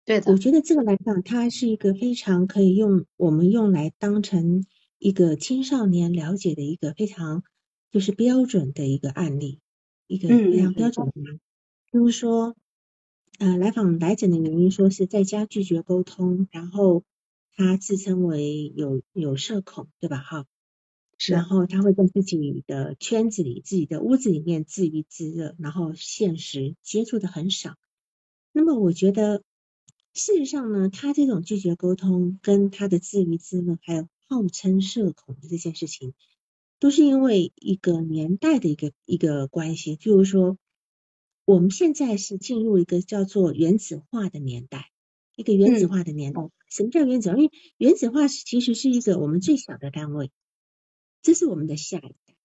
[0.06, 0.32] 对的。
[0.32, 4.66] 我觉得这个来访它是一个非常可以用我们用来当成
[4.98, 7.44] 一个青少年了解的一个非常
[7.92, 9.60] 就是标准的一个案例。
[10.12, 11.14] 一个非常标准的，
[11.92, 12.56] 就是说，
[13.38, 17.04] 呃，来访来诊的原因说是在家拒绝沟通，然后
[17.56, 20.18] 他自称为有有社恐，对吧？
[20.18, 20.48] 哈，
[21.28, 27.76] 然后他会在自己的圈子里、自己的屋子里面自娱自乐，然后现实接触的很少。
[28.54, 29.44] 那么我觉得，
[30.14, 36.14] 事实上呢，他这种拒绝沟通，跟他的自娱自乐，还有号称社恐的这件事情。
[36.80, 40.58] 都是因为一个年代的一个一个关系，就是说，
[41.44, 44.90] 我们现在是进入一个叫做原子化的年代，
[45.36, 46.50] 一个原子化的年代。
[46.70, 47.38] 什么叫原子化？
[47.38, 50.32] 因为原子化其实是一个我们最小的单位，
[51.22, 52.36] 这是我们的下一代，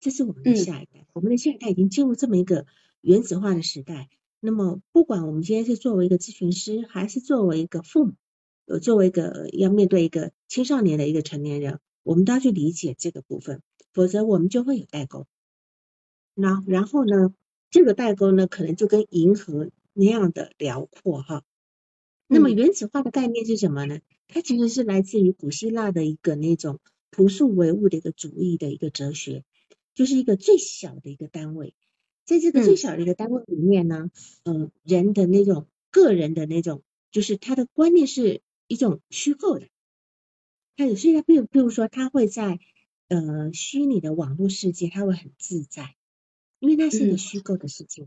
[0.00, 2.66] 这是我们的下一代，我们的下一代已经进入这么一个
[3.00, 4.08] 原子化的时代。
[4.40, 8.14] 那么，不管我们今天是作为一个咨询师，还是作为一个父母，
[8.66, 13.62] 呃，作为一个要面对一个青少年的一个成年人，我们都要去理解这个部分。
[13.92, 15.26] 否则我们就会有代沟，
[16.34, 17.34] 那然后呢，
[17.70, 21.42] 这个代沟呢，可能就跟银河那样的辽阔哈。
[22.28, 23.98] 那么原子化的概念是什么呢？
[24.28, 26.78] 它其实是来自于古希腊的一个那种
[27.10, 29.44] 朴素唯物的一个主义的一个哲学，
[29.94, 31.74] 就是一个最小的一个单位，
[32.24, 34.10] 在这个最小的一个单位里面呢，
[34.44, 39.66] 嗯，人的那种个人的那种就是他的观念是一种虚构的。
[40.76, 42.60] 他有些人，比如比如说，他会在
[43.08, 45.96] 呃虚拟的网络世界，他会很自在，
[46.60, 48.06] 因为那是一个虚构的世界。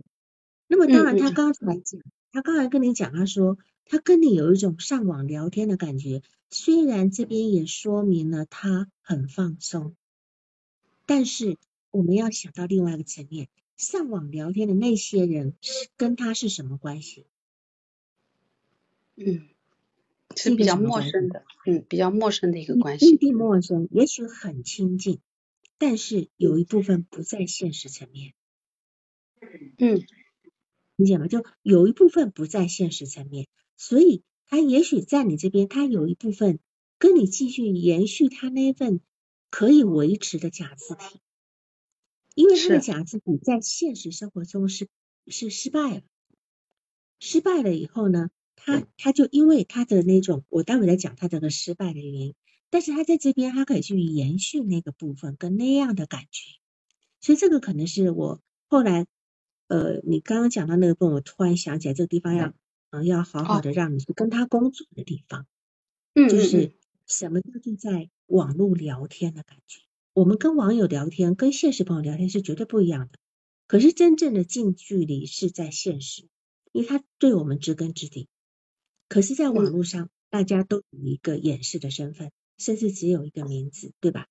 [0.68, 9.96] 那么当然，他刚才讲，他刚才跟你讲，他说他跟你有一种上网聊天的感觉，虽然这边也说明了他很放松，
[11.06, 11.58] 但是
[11.92, 17.26] 我们要想到另外一个层面，上网聊天的那些人是跟他是什么关系？
[19.18, 19.50] 嗯，
[20.38, 25.20] 是比较陌生的，嗯，比较陌生的一个关系，异地陌生，也许很亲近，
[25.78, 28.34] 但是有一部分不在现实层面。
[29.78, 30.06] 嗯。
[30.98, 31.28] 理解吗？
[31.28, 33.48] 就有一部分不在现实层面，
[33.82, 36.60] 所以他也许在你这边，他有一部分
[37.00, 39.02] 跟你继续延续他那份
[39.50, 41.20] 可以维持的假字体，
[42.36, 44.88] 因为他的假字体在现实生活中是
[45.26, 46.02] 是失败了，
[47.20, 52.36] 失败了以后呢，他他就因为他的那种，我待会再讲他这个失败的原因，
[52.70, 56.60] 但是他在这边他可以去延续那个部分跟那样的感觉，
[57.20, 59.08] 所以这个可能是我后来。
[59.68, 62.54] 呃，你刚刚讲到那个部分，我突然想起来，这个地方要，
[62.92, 65.48] 嗯，要好好的让你去跟他工作的地方，
[66.14, 66.74] 嗯，就是
[67.08, 69.82] 什么叫做在网络聊天的感觉。
[70.14, 73.18] 我们跟网友聊天，跟现实朋友聊天是绝对不一样的。
[73.66, 76.28] 可是真正的近距离是在现实，
[76.74, 78.28] 因为他对我们知根知底。
[79.08, 84.28] 可是，在网络上，大家都有一个掩饰的身份，甚至只有一个名字，对吧？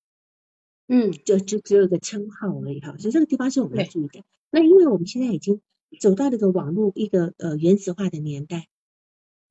[0.87, 2.95] 嗯，就只只有一个称号而已哈。
[2.99, 4.23] 所以这个地方是我们要注意的。
[4.51, 5.61] 那因为我们现在已经
[5.99, 8.67] 走到这个网络一个呃原子化的年代，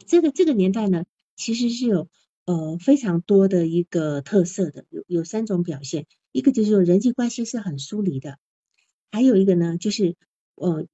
[0.07, 1.05] 这个这个年代呢，
[1.37, 2.09] 其实是有
[2.47, 8.39] 呃非常多的一个特色的，有有三种表现，一个就是人际关系是很疏离的，
[9.11, 10.17] 还有一个呢就是
[10.55, 10.87] 呃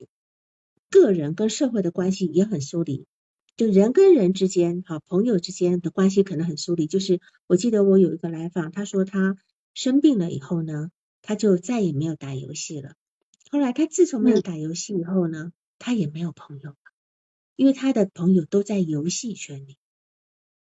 [0.91, 3.07] 个人跟社会的关系也很疏离，
[3.57, 6.87] 就人跟人之间哈朋友之间的关系可能很疏离。
[6.87, 9.37] 就是我记得我有一个来访，他说他
[9.75, 10.91] 生病了以后呢，
[11.23, 12.95] 他就再也没有打游戏了。
[13.51, 16.75] 后来他自从没有打游戏以后呢，他也没有朋友，
[17.55, 19.77] 因为他的朋友都在游戏圈里，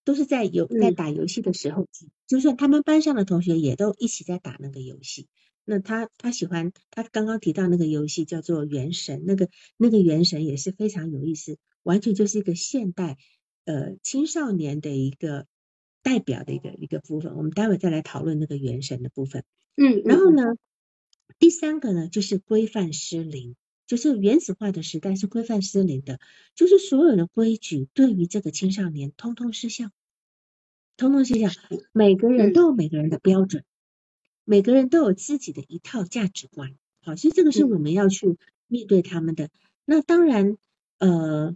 [0.06, 1.88] 都是在游在打游戏的时候，
[2.28, 5.28] 就算他们班上的同学也都一起在打那个游戏。
[5.64, 13.18] 那他他喜欢他刚刚提到那个游戏叫做《原神》，那个那个《原神》也是非常有意思，完全就是一个现代
[13.66, 15.46] 呃青少年的一个
[16.02, 17.36] 代表的一个一个部分。
[17.36, 19.44] 我们待会再来讨论那个《原神》的部分。
[19.76, 20.44] 嗯，然后呢？
[21.42, 23.56] 第三个呢，就是规范失灵，
[23.88, 26.20] 就是原始化的时代是规范失灵的，
[26.54, 29.90] 就是所有的规矩对于这个青少年通通失效，
[30.98, 31.50] 通通失效。
[31.94, 33.64] 每个人都有每个人的标准，
[34.46, 36.76] 每个人都有自己的一套价值观。
[37.02, 38.38] 好，所以这个是我们要去
[38.68, 39.50] 面对他们的。
[39.84, 40.58] 那当然，
[41.00, 41.56] 呃，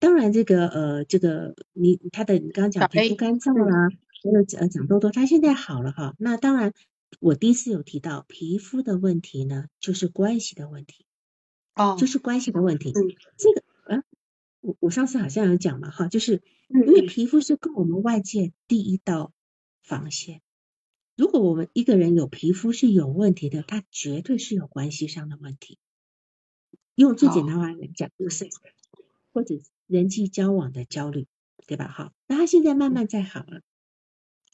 [0.00, 3.90] 当然这个呃，这个你他的你刚刚讲皮肤干燥啦，
[4.24, 6.16] 还有呃长痘痘，他现在好了哈。
[6.18, 6.74] 那当然。
[7.20, 11.04] 我第一次有提到皮肤的问题呢，就是关系的问题，
[11.74, 12.92] 哦，就是关系的问题。
[12.96, 13.62] 嗯，这个
[13.94, 14.02] 啊，
[14.60, 19.32] 我我上次好像有讲嘛，哈，就是因为皮肤是跟我们外界第一道
[19.82, 20.40] 防线。
[21.14, 25.78] 如果我们一个人有皮肤是有问题的，他绝对是有关系上的问题。
[26.94, 28.48] 用最简单话来讲，就是
[29.34, 29.56] 或者
[29.86, 31.26] 人际交往的焦虑，
[31.66, 31.88] 对吧？
[31.88, 33.60] 哈，那他现在慢慢在好了。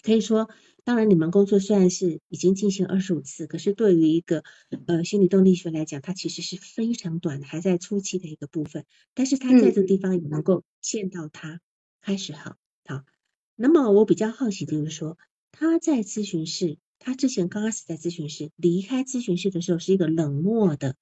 [0.06, 0.48] 可以说，
[0.84, 4.44] 当然，你们工作虽然是已经进行二十五次，可是对于一个
[4.86, 8.84] 呃心理动力学来讲，它其实是非常短，还在初期的一个部分。
[9.12, 11.60] 但是他在这个地方也能够见到他
[12.00, 13.02] 开始好，好。
[13.56, 15.18] 那么我比较好奇就是说，
[15.50, 20.94] 他在咨询室，他之前刚开始在咨询室，离开咨询室的时候是一个冷漠的，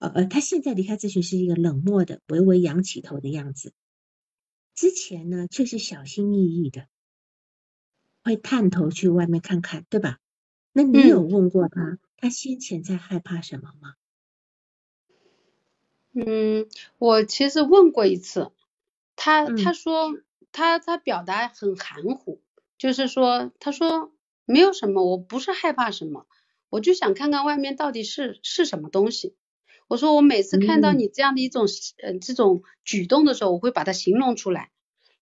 [0.00, 3.72] 呃呃，他现在离开咨询室一个冷漠的，微微仰起头的样子。
[4.74, 6.88] 之前呢，却是小心翼翼的。
[8.24, 10.18] 会探头去外面看看，对吧？
[10.72, 13.94] 那你有问过他，他先前在害怕什么吗？
[16.14, 16.66] 嗯，
[16.98, 18.50] 我其实问过一次，
[19.14, 20.16] 他他说
[20.52, 22.40] 他他表达很含糊，
[22.78, 24.10] 就是说他说
[24.46, 26.26] 没有什么，我不是害怕什么，
[26.70, 29.36] 我就想看看外面到底是是什么东西。
[29.86, 31.66] 我说我每次看到你这样的一种
[32.02, 34.70] 呃这种举动的时候，我会把它形容出来。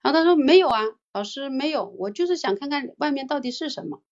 [0.01, 0.83] 然后他说没有啊。
[1.13, 4.03] 老师没有，我就是想看看外面到底是什么。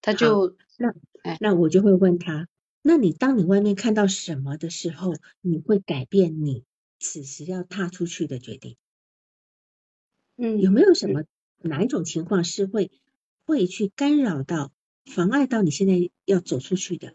[0.00, 2.48] 他就那哎，那我就会问他，
[2.82, 6.64] 那你当你外面看到什么的时候，你会改变你
[6.98, 8.76] 此时要踏出去的决定？
[10.36, 11.24] 嗯，有没有什么
[11.58, 12.90] 哪一种情况是会
[13.44, 14.72] 会去干扰到、
[15.04, 17.14] 妨碍到你现在要走出去的？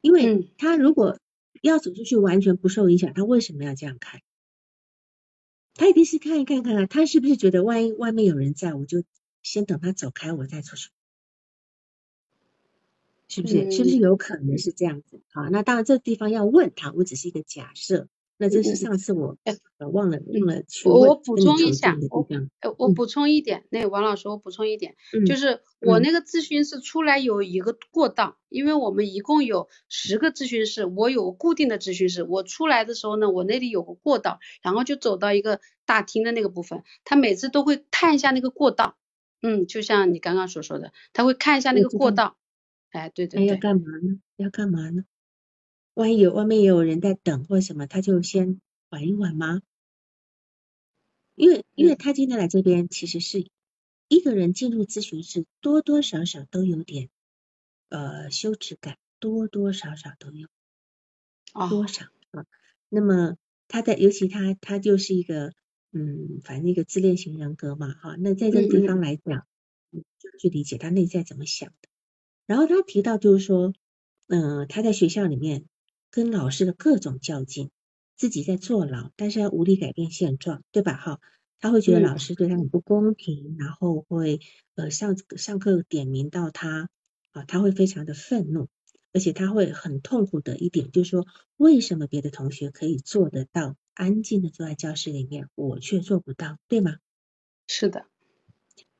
[0.00, 1.18] 因为他如果
[1.60, 4.22] 要走出去完全不受影响，他为什么要这样看？
[5.74, 9.02] 他一定是看一看看看，他是不是觉得万一外面有人在，我就
[9.42, 10.90] 先等他走开，我再出去，
[13.28, 13.70] 是不是？
[13.70, 15.20] 是不是有可能是这样子？
[15.32, 18.08] 好，那当然这地方要问他，我只是一个假设。
[18.40, 19.54] 那这是上次我呃
[19.90, 22.26] 忘了忘了去问我补充一下，我
[22.78, 38.96] 我补充一点，那王老师我补充一点，就是我那个咨询室出来有一个过道，因为我们一共有十个咨询室，我有固定的咨询室，我出来的时候呢，我那里有个过道，然后就走到一个大厅的那个部分，他每次都会看一下那个过道，
[39.42, 42.38] 嗯，就像你刚刚所说的，他会看一下那个过道，
[42.88, 44.18] 哎，对对对，要干嘛呢？
[44.36, 45.04] 要干嘛呢？
[46.00, 49.60] 万一有外面也有人在等或什么，他就先缓一缓吗？
[51.34, 53.46] 因为因为他今天来这边，其实是
[54.08, 57.10] 一个人进入咨询室，多多少少都有点
[57.90, 60.48] 呃羞耻感，多多少少都有，
[61.68, 62.46] 多少啊？
[62.88, 63.36] 那么
[63.68, 65.52] 他在尤其他他就是一个
[65.92, 68.16] 嗯，反正一个自恋型人格嘛，哈。
[68.18, 69.46] 那在这个地方来讲，
[69.92, 71.90] 就去理解他内在怎么想的。
[72.46, 73.74] 然后他提到就是说，
[74.28, 75.66] 嗯，他在学校里面。
[76.10, 77.70] 跟老师的各种较劲，
[78.16, 80.96] 自己在坐牢，但是他无力改变现状，对吧？
[80.96, 81.20] 哈，
[81.60, 84.40] 他会觉得老师对他很不公平，然后会
[84.74, 86.88] 呃上上课点名到他
[87.30, 88.68] 啊，他会非常的愤怒，
[89.12, 96.96] 而且他会很痛苦的一点就是说，为什么别的同学可以做得到安静的坐在教室里面，我却做不到，对吗？
[97.68, 98.06] 是的，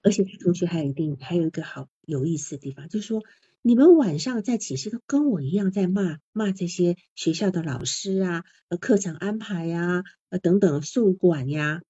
[0.03, 3.23] 而且他同学还有一定还有一个好有意思的地方，就是说。
[3.63, 11.83] 你们晚上在寝室都跟我一样在骂骂这些学校的老师啊，呃，课程安排呀，呃，等等，宿管呀，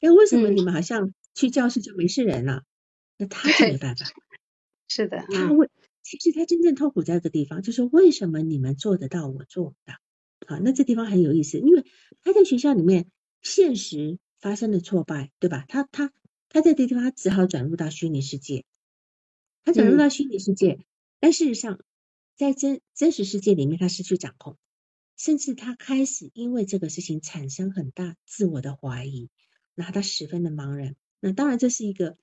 [0.00, 2.62] 哎，为什么你们好像去教室就没事人了？
[3.18, 4.06] 那他就没办法。
[4.88, 5.68] 是的，他为
[6.02, 9.94] 其实他真正痛苦在这个地方，就是为什么你们做得到，我做不到？
[10.46, 11.84] 好，那这地方很有意思，因为
[12.22, 13.10] 他在学校里面
[13.42, 15.66] 现实发生了挫败，对吧？
[15.68, 16.10] 他他
[16.48, 18.64] 他在这地方他只好转入到虚拟世界，
[19.62, 20.78] 他转入到虚拟世界。
[21.22, 21.78] 但事实上，
[22.34, 24.56] 在真真实世界里面，他失去掌控，
[25.16, 29.28] 甚至他开始因为这个事情产生很大自我的怀疑，
[29.76, 30.96] 然后他十分的茫然。
[31.20, 32.16] 那当然，这是一个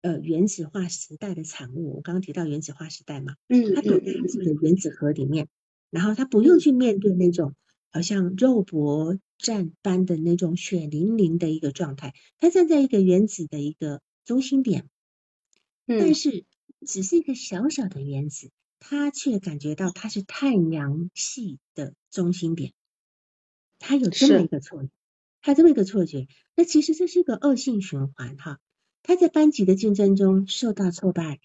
[0.00, 1.94] 呃原子化时代的产物。
[1.94, 5.46] 我刚刚提到原子化时代嘛，嗯，他躲在自己的原子核里面，
[5.90, 7.54] 然后他不用去面对那种
[7.92, 14.88] 好像肉搏战般的那种血淋淋的一个状态，他站在一个原子的一个中心点，
[15.86, 16.44] 但是。
[16.86, 22.72] 只是一个小小的原子，他却感觉到它是太阳系的中心点，
[23.78, 24.90] 他有这么一个错觉，
[25.40, 26.26] 他这么一个错觉，
[26.56, 28.58] 那其实这是一个恶性循环哈。
[29.02, 31.40] 他在班级的竞争中受到挫败，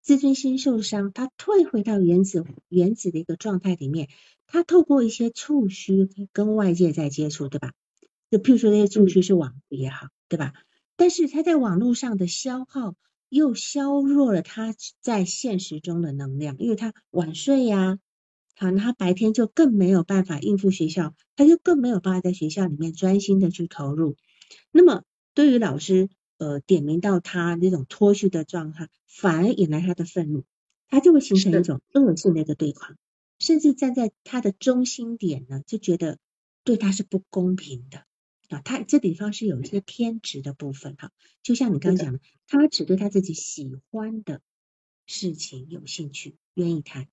[0.00, 4.08] 自尊心受伤，他退回到原子原子的一个状态里面，
[4.46, 7.72] 他透过一些触须跟外界在接触，对吧？
[8.30, 10.52] 就譬如说那些触须是网也好，对吧？
[10.96, 12.94] 但是他在网络上的消耗。
[13.32, 17.98] 又削弱了他在现实中的能量，因为他晚睡呀，
[18.56, 24.16] 好，那他白天就更没有办法应付学校，他就更没有办法在学校里面专心的去投入。
[24.70, 30.44] 那么对于老师呃点名到他那种脱序的状态，反而引来他的愤怒，
[30.90, 32.98] 他就会形成一种恶性的一个对抗，
[33.38, 36.18] 甚至站在他的中心点呢，就觉得
[36.64, 38.04] 对他是不公平的。
[38.54, 41.10] 啊，他这地方是有一些偏执的部分哈，
[41.42, 44.40] 就像你刚刚讲的，他只对他自己喜欢的
[45.06, 47.08] 事情有兴趣，愿意谈，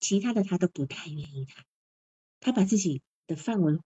[0.00, 1.64] 其他的他都不太愿意谈。
[2.40, 3.78] 他把自己的范围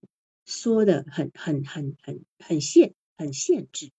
[0.45, 3.91] 说的很很很很很限很限制，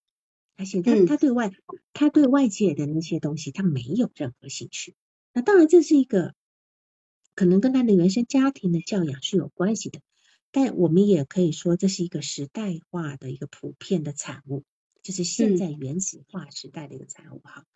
[0.56, 1.52] 他现他他对外
[1.92, 4.94] 他对外界的那些东西他没有任何兴趣。
[5.32, 6.34] 那当然这是一个
[7.34, 10.00] 可能跟他的原生家庭的教养是有关系的。
[10.58, 14.64] 但我们也可以说，这是一个时代化的一个普遍的产物，
[15.02, 17.66] 就是现在原子化时代的一个产物哈。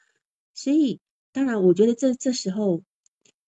[0.55, 0.99] 所以，
[1.31, 2.83] 当然，我觉得这这时候，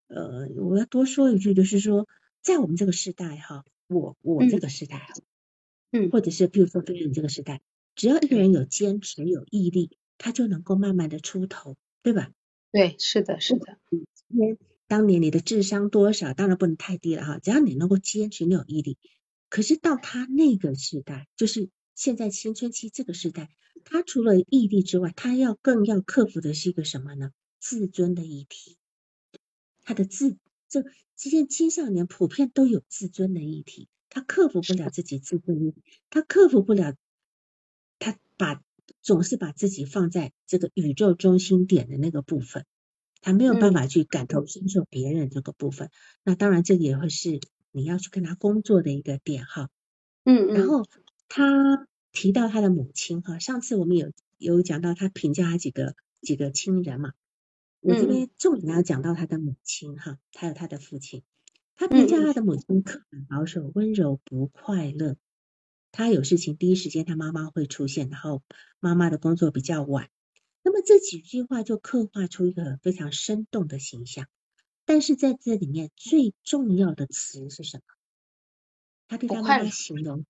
[0.09, 2.07] 呃，我要多说一句，就是说，
[2.43, 5.09] 在我们这个时代哈，我我这个时代，
[5.93, 7.63] 嗯，或者是比如说对你这个时代，
[7.95, 12.31] 只要一个人有坚持、有毅力，他就能够慢慢的出头，对吧？
[12.71, 13.79] 对，是的，是的。
[13.89, 14.05] 今
[14.39, 18.99] 天当年你的智商多少，当然不能太低了哈，只要你能够坚持，你有毅力。
[19.53, 23.51] 可是到他那个时代，就是现在青春期这个时代，
[23.85, 27.33] 他除了毅力之外，他要更要克服的是一个什么呢？
[27.61, 28.79] 自尊的议题。
[29.83, 30.39] 他的自，
[30.71, 30.83] 这
[31.17, 35.75] 这些青少年普遍都有自尊的议题，他克服不了自己自尊议，
[36.09, 36.95] 他克服不了，
[37.99, 38.63] 他把
[39.03, 42.65] 总是把自己放在这个宇宙中心点的那个部分，
[43.21, 45.91] 他没有办法去感同身受别人这个部分。
[46.25, 47.39] 那当然，这也会是。
[47.73, 49.71] 你要去跟他工作的一个点哈，
[50.25, 50.87] 嗯嗯，然后
[51.29, 57.13] 他提到他的母亲哈，上次我们有有讲到他评价他几个几个亲人嘛，
[57.81, 61.23] 我这边重点要讲到他的母亲哈，还有他的父亲。
[61.75, 65.17] 他评价他的母亲刻板保守、温柔不快乐。
[65.91, 68.43] 他有事情第一时间他妈妈会出现，然后
[68.79, 70.09] 妈妈的工作比较晚。
[70.63, 74.27] 那么这几句话就刻画出一个非常生动的形象。
[74.93, 77.83] 但是在这里面最重要的词是什么？
[79.09, 80.27] 他对他妈妈形容，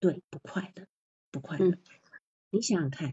[0.00, 0.86] 对，不快乐，
[1.30, 1.76] 不快乐。
[2.48, 3.12] 你想想看，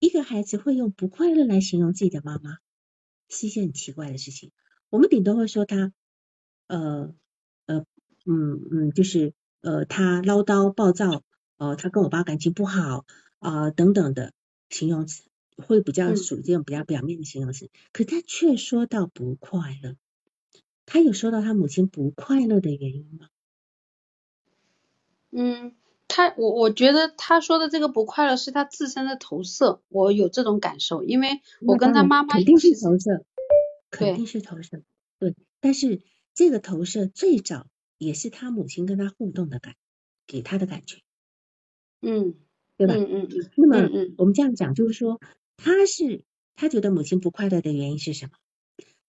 [0.00, 2.58] 一个孩子会用不快乐来形容自己的妈妈，
[3.28, 4.50] 是一件很奇怪的事情。
[4.90, 5.92] 我们顶多会说他。
[6.66, 7.14] 呃
[7.66, 7.86] 呃
[8.24, 11.22] 嗯嗯，就是呃他唠叨暴躁，
[11.56, 13.06] 呃他跟我爸感情不好
[13.38, 14.32] 啊等等的
[14.70, 15.22] 形容词，
[15.56, 17.70] 会比较属于这种比较表面的形容词。
[17.92, 19.94] 可他却说到不快乐，
[20.86, 23.28] 他有说到他母亲不快乐的原因吗？
[25.30, 25.74] 嗯，
[26.08, 33.26] 他我我觉得他说的这个不快乐是他自身的投射，我有这种感受，因为我跟他妈妈肯定是投射，
[33.90, 34.82] 肯定是投射，
[35.18, 36.00] 对，但是。
[36.38, 37.66] 这个投射最早
[37.96, 39.74] 也是他母亲跟他互动的感，
[40.26, 40.98] 给他的感觉，
[42.02, 42.34] 嗯，
[42.76, 42.92] 对吧？
[42.92, 43.50] 嗯嗯嗯。
[43.56, 45.18] 那么我们这样讲，就是说
[45.56, 46.24] 他是
[46.54, 48.32] 他觉得母亲不快乐的原因是什么？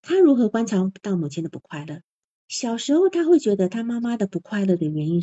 [0.09, 2.01] 他如何观察到母亲的不快乐？
[2.47, 5.21] 小时候他会觉得他妈妈的不快乐的原因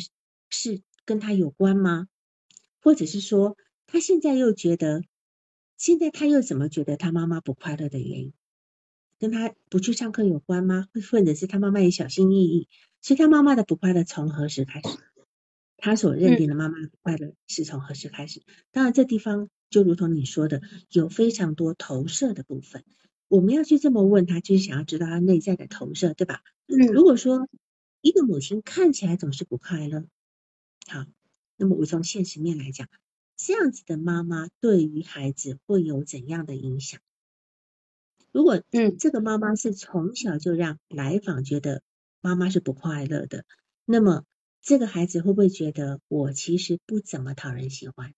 [0.51, 2.07] 是跟他有关吗？
[2.83, 3.57] 或者是说
[3.87, 5.01] 他现在又觉得，
[5.75, 8.33] 现在他又怎么觉得他妈妈不快乐的原因？
[9.17, 10.87] 跟他不去上课有关吗？
[11.11, 12.69] 或者是他妈妈也小心翼翼？
[13.01, 14.99] 所以他妈妈的不快乐从何时开始？
[15.77, 18.43] 他所认定的妈妈不快乐是从何时开始？
[18.71, 20.61] 当然，这地方就如同你说的，
[20.91, 22.83] 有非常多投射的部分。
[23.27, 26.41] 我们要去这么问他，就是想要知道他内在的投射，对吧？
[26.67, 26.87] 嗯。
[26.93, 27.47] 如果说
[28.01, 30.05] 一个母亲看起来总是不快乐，
[30.87, 31.05] 好，
[31.57, 32.87] 那么我从现实面来讲，
[33.35, 36.99] 这样子的妈妈对于孩子会有怎样的影响？
[38.31, 41.81] 如果嗯，这个妈妈是从小就让来访觉得
[42.21, 43.45] 妈妈是不快乐的，
[43.85, 44.25] 那么
[44.61, 48.13] 这个孩子会不会觉得我其实不怎么讨人喜欢？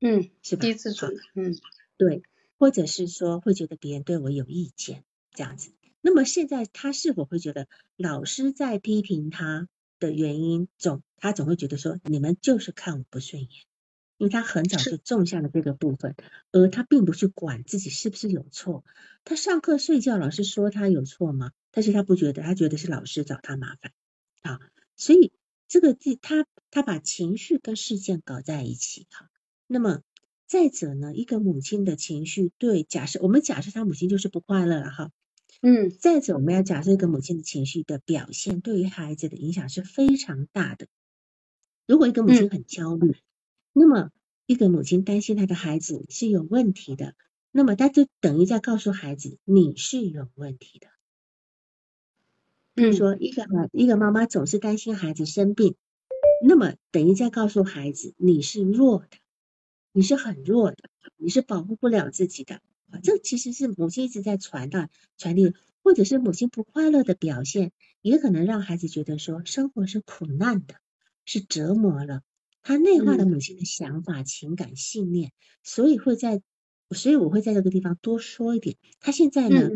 [0.00, 0.62] 嗯，是吧？
[0.62, 1.54] 低自尊，嗯，
[1.96, 2.22] 对，
[2.58, 5.72] 或者是说会觉得别人对我有意见这样子。
[6.00, 13.50] 那么现在他是否会觉得老师在批评他的原因总他总会觉得说你们就是看我不顺眼？
[14.16, 16.16] 因为他很早就种下了这个部分，
[16.50, 18.84] 而他并不去管自己是不是有错。
[19.22, 21.52] 他上课睡觉，老师说他有错吗？
[21.70, 23.92] 但是他不觉得，他觉得是老师找他麻烦
[24.42, 24.58] 啊。
[24.96, 25.32] 所以
[25.68, 29.30] 这个字，他他把情绪跟事件搞在一起哈。
[29.68, 30.02] 那么
[30.48, 35.12] 再者呢，一个母亲的情绪，对，假设我们假设她母亲就是不快乐了哈。
[35.60, 35.90] 嗯。
[35.90, 40.88] 再者，我们要假设一个母亲的情绪的表现，对于孩子的影响是非常大的。
[41.86, 43.14] 如果一个母亲很焦虑。
[43.74, 44.10] 那么，
[44.46, 47.14] 一个母亲担心她的孩子是有问题的，
[47.52, 50.88] 那么她就等于在告诉孩子你是有问题的。
[52.74, 55.76] 比如说，一个一个妈妈总是担心孩子生病，
[56.44, 59.18] 那么等于在告诉孩子你是弱的，
[59.98, 60.76] 你是很弱的，
[61.16, 62.60] 你是保护不了自己的。
[63.02, 70.76] 这其实是母亲一直在传达、传递，或者是母亲不快乐的表现，也可能让孩子觉得说生活是苦难的，
[71.24, 72.22] 是折磨了。
[72.62, 75.32] 他内化了母亲的想法、情感、信念，
[75.64, 76.42] 所以会在，
[76.94, 78.76] 所以我会在这个地方多说一点。
[79.00, 79.68] 他现在呢，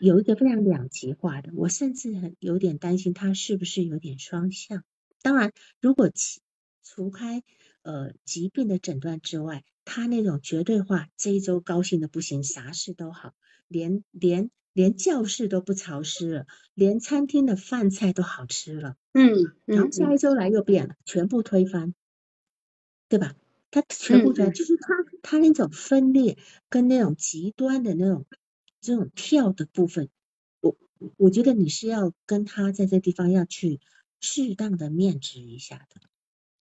[0.00, 4.82] 有一个非常两极化的，我甚至很有点担心他是不是有点双向。
[5.22, 6.10] 当然，如果
[6.86, 7.42] 除除开
[7.82, 13.34] 呃疾病的诊断之外，他那种绝对化，这一周高兴的不行，啥事都好，
[13.66, 18.96] 连连连教室都不潮湿了，连餐厅的饭菜都好吃了。
[19.12, 21.92] 嗯，然后下一周来又变了，全部推翻，
[23.08, 23.34] 对吧？
[23.72, 28.24] 他全部推，就是他他那种分裂跟那种极端的那种
[28.80, 30.08] 这种跳的部分，
[30.60, 30.76] 我
[31.16, 33.80] 我觉得你是要跟他在这地方要去
[34.20, 36.00] 适当的面值一下的。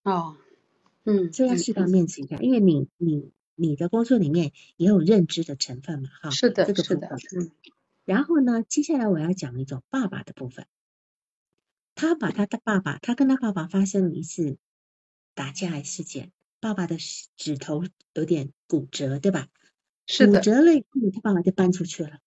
[0.06, 0.38] 哦，
[1.03, 6.30] 嗯，这要适当面值一下，因为你你你的工作里面也有认知的成分嘛，哈。
[6.30, 7.51] 是的，这个是的，嗯。
[8.06, 10.68] 然后呢，接下来我要讲一种爸爸的部分。
[11.95, 14.58] 他把他的爸爸，他跟他爸爸发生了一次
[15.34, 16.97] 打架事件，爸爸的
[17.36, 17.84] 指头
[18.14, 19.47] 有点骨折，对吧？
[20.06, 20.38] 是的。
[20.38, 22.20] 骨折了以后，他爸爸就搬出去了。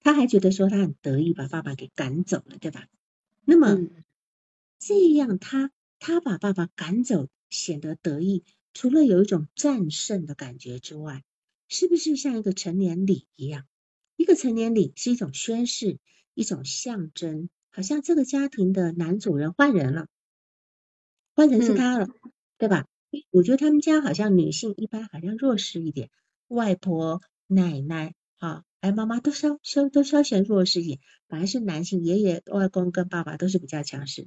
[0.00, 2.86] 他还觉得说他很得意，把爸爸给赶走了，对吧？
[3.44, 3.76] 那么
[4.78, 5.70] 这样，他
[6.04, 8.42] 他把爸爸赶走，显得得意，
[8.74, 11.22] 除了有一种战胜的感觉之外，
[11.68, 13.68] 是不是像一个成年礼一样？
[14.16, 16.00] 一个成年礼是一种宣誓，
[16.34, 17.48] 一种象征。
[17.70, 20.08] 好像这个家庭的男主人换人了，
[21.36, 22.08] 换成是他了，
[22.58, 22.88] 对吧？
[23.30, 26.10] 我觉得他们家好像女性一般好像弱势一点，
[26.48, 30.98] 外婆、奶奶啊，哎妈妈都稍稍都稍显弱势一点，
[31.28, 34.26] 反而是男性爷爷、外公跟爸爸都是比较强势。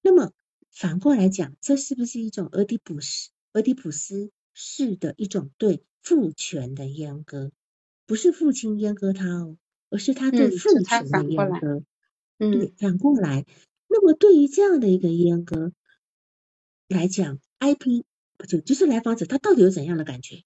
[0.00, 0.32] 那么
[0.72, 7.52] 反过来讲，这是不是一种俄狄浦斯俄狄浦斯式的一种对父权的阉割？
[8.06, 9.58] 不是父亲阉割他哦，
[9.90, 11.84] 而是他对父权的阉割。
[12.38, 13.46] 嗯，反过来，
[13.86, 15.72] 那么对于这样的一个阉割
[16.88, 18.04] 来讲，IP
[18.36, 20.42] 不就就是来访者他到底有怎样的感觉？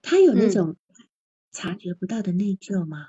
[0.00, 0.76] 他有那种
[1.50, 3.08] 察觉不到的内疚吗？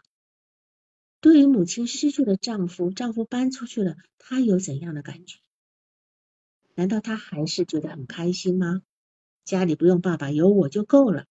[1.21, 5.38] 对于母亲失去了丈夫，丈夫搬出去了，他有怎样的感觉？
[6.78, 8.84] 难道他还是觉得很开心吗？
[9.43, 11.25] 家里不用爸爸，有我就够了。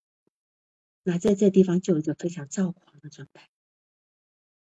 [1.05, 3.49] 那在这地方就有一个非常躁狂的状态。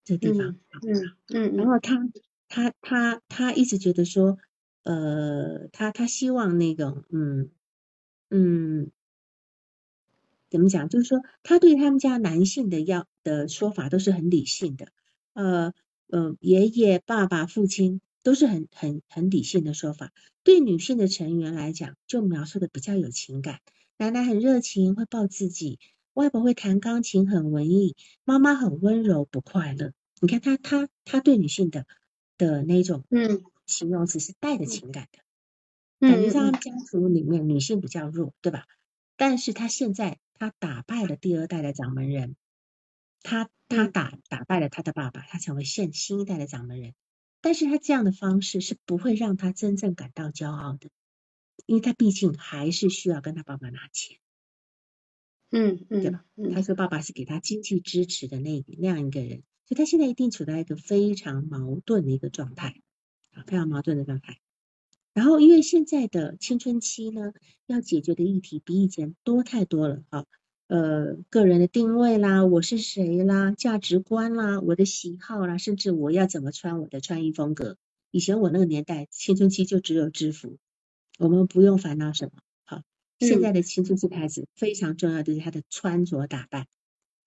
[0.06, 0.56] 这地方，
[0.88, 2.10] 嗯嗯，然后他
[2.48, 4.38] 他他他一直觉得说，
[4.84, 7.52] 呃，他他希望那个，嗯
[8.30, 8.90] 嗯，
[10.50, 10.88] 怎么讲？
[10.88, 14.88] 就是说，他对他们家男性的要的说法都是很理性的，
[15.34, 15.74] 呃
[16.08, 20.12] 呃，爷爷、爸爸、父亲都是很很很理性的说法。
[20.44, 23.60] 对女性的成员来讲，就描述的比较有情感。
[23.98, 25.78] 奶奶很热情，会抱自己；
[26.14, 29.94] 外婆会弹钢琴，很文艺；妈妈很温柔，不快乐。
[30.22, 31.86] 你看他他他对女性的
[32.38, 35.20] 的那种嗯形容词是带着情感的，
[36.08, 38.66] 感觉在家族里面女性比较弱，对吧？
[39.18, 42.36] 但是他现在他打败了第二代的掌门人，
[43.22, 46.94] 他他打打败了他的爸爸，他成为现新一代的掌门人。
[47.42, 50.90] 但是他这样的方式是不会让他真正感到骄傲的，
[51.66, 54.18] 因为他毕竟还是需要跟他爸爸拿钱，
[55.52, 56.26] 嗯嗯，对吧？
[56.54, 59.44] 他说爸爸是给他经济支持的那那样一个人。
[59.66, 62.82] 所以他现在一定处在一个非常矛盾的一个状态，
[63.34, 64.40] 啊，非常矛盾的状态。
[65.14, 67.34] 然后，因为现在的青春期呢，
[67.68, 70.26] 要解决的议题比以前多太多了，啊，
[70.70, 77.76] 呃，个人的定位啦，我是谁啦，价值观啦，我的喜好啦，甚至我要怎么穿我的穿衣风格。
[78.12, 80.60] 以前我那个年代，青春期就只有制服，
[81.18, 82.34] 我们不用烦恼什么。
[82.66, 82.84] 好，
[83.18, 86.68] 现在的青春期孩子非常重要的是他的穿着打扮，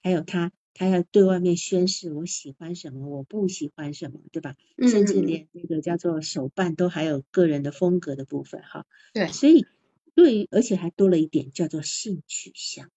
[0.05, 0.53] 还有他。
[0.75, 4.55] 他要对外面宣誓，我喜欢什么，我不喜欢什么，对吧？
[4.89, 8.87] 甚至连那个叫做手办都还有个人的风格的部分，哈。
[9.13, 9.27] 对。
[9.29, 9.67] 所以，
[10.15, 12.89] 对于而且还多了一点叫做性取向，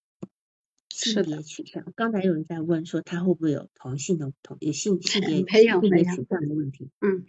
[0.96, 1.92] 性别取向。
[1.94, 6.90] 刚才有人在问说，他会不会有同性的同性性别性别取向的问题？
[7.00, 7.26] 嗯。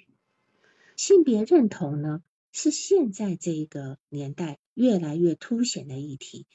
[0.96, 6.46] 性别认同呢，是现在这个年代越来越凸显的议题。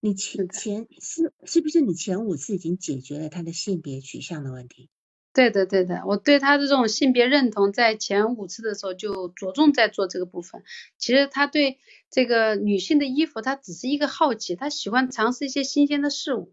[0.00, 4.88] 你前前是是不是你前五次已经解决了他的性别取向的问题？
[5.32, 10.62] 对的对的，我对他的这种性别认同，在前五次的时候就着重在做这个部分。
[10.98, 11.78] 其实他对
[12.10, 16.52] 这个女性的衣服，他只是一个好奇，他喜欢尝试一些新鲜的事物。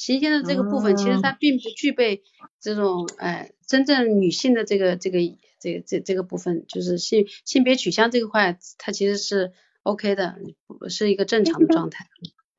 [0.00, 2.22] 新鲜的这个部分，其实它并不具备
[2.58, 5.18] 这种哎真正女性的这个这个
[5.58, 10.38] 这个这这个部分，就是性性别取向这块，它其实是 OK 的，
[10.88, 12.06] 是一个正常的状态。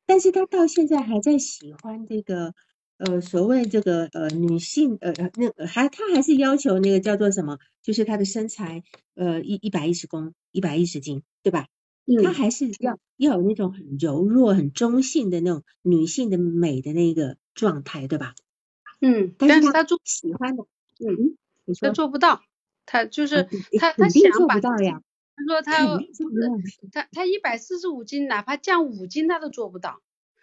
[0.06, 2.54] 但是他到现在还在喜欢这个，
[2.98, 8.84] 呃，所谓这个呃女性，呃呃那还他还是要求那个叫做什么，就是他的身材，
[9.16, 11.66] 呃一一百一十公一百一十斤，对吧？
[12.24, 18.34] 他还是要要有那种很柔弱、很中性的那种女性的美的那个状态，对吧？
[19.02, 20.64] 嗯，但是他做喜欢的，
[21.00, 21.38] 嗯，
[21.80, 22.42] 他做不到，
[22.86, 23.44] 他就是
[23.80, 25.02] 他他想做不到呀。
[25.36, 25.74] 他说他
[26.92, 30.02] 他他一百四十五斤，哪怕降五斤他都做不到，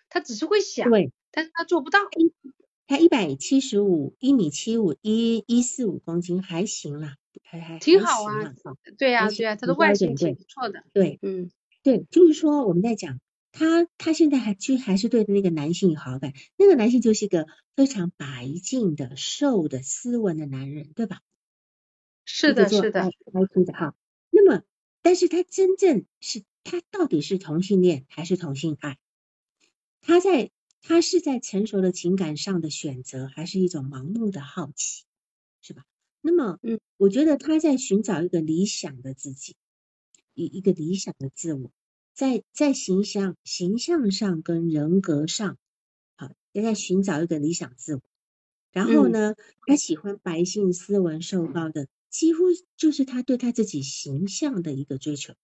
[0.09, 0.89] 他只是会想，
[1.31, 2.01] 但是他做不到。
[2.89, 8.53] 他一百七十五，一米七五，一一四五公斤还行啦，还还挺好啊。
[8.99, 10.83] 对呀对呀，他的外形挺不错的。
[10.93, 11.51] 对，嗯，
[11.85, 13.21] 对，就是说我们在讲
[13.53, 21.21] 他，他现在还就还是对那个男性有好感，那个男性就是一个非常白净的、瘦的、斯文的男人，对吧？
[22.25, 23.95] 是的，是的，白净的哈。
[24.31, 24.63] 那么。
[25.01, 28.99] 但是他真正是他到底是同性恋还是同性爱？
[30.03, 30.51] 他在
[30.83, 35.05] 他是在成熟的情感上的选择，还是一种盲目的好奇，
[35.61, 35.85] 是吧？
[36.21, 39.57] 那么，嗯，我觉得他在寻找一个理想的自己，
[40.35, 41.71] 一一个理想的自我，
[42.15, 45.59] 在在形象形象上跟人格上，
[46.17, 48.03] 好，也在寻找一个理想自我。
[48.73, 49.35] 然后呢，
[49.67, 51.89] 他喜欢白净、斯文、瘦高的。
[52.11, 52.45] 几乎
[52.79, 55.35] 就是他对他自己形象的一个追求，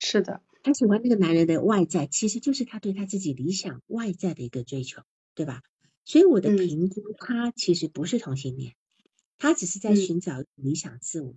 [0.00, 5.02] 是的，他喜欢那个男人的外在，其实就是他对他自己理想外在的一个追求，
[5.34, 5.62] 对吧？
[6.04, 8.74] 所以我的评估，他其实不是同性恋，
[9.36, 11.34] 他只是在寻找理想自我。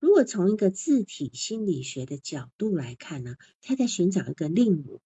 [0.00, 5.00] 如果从一个自体心理学的角度来看呢，他在寻找一个令我，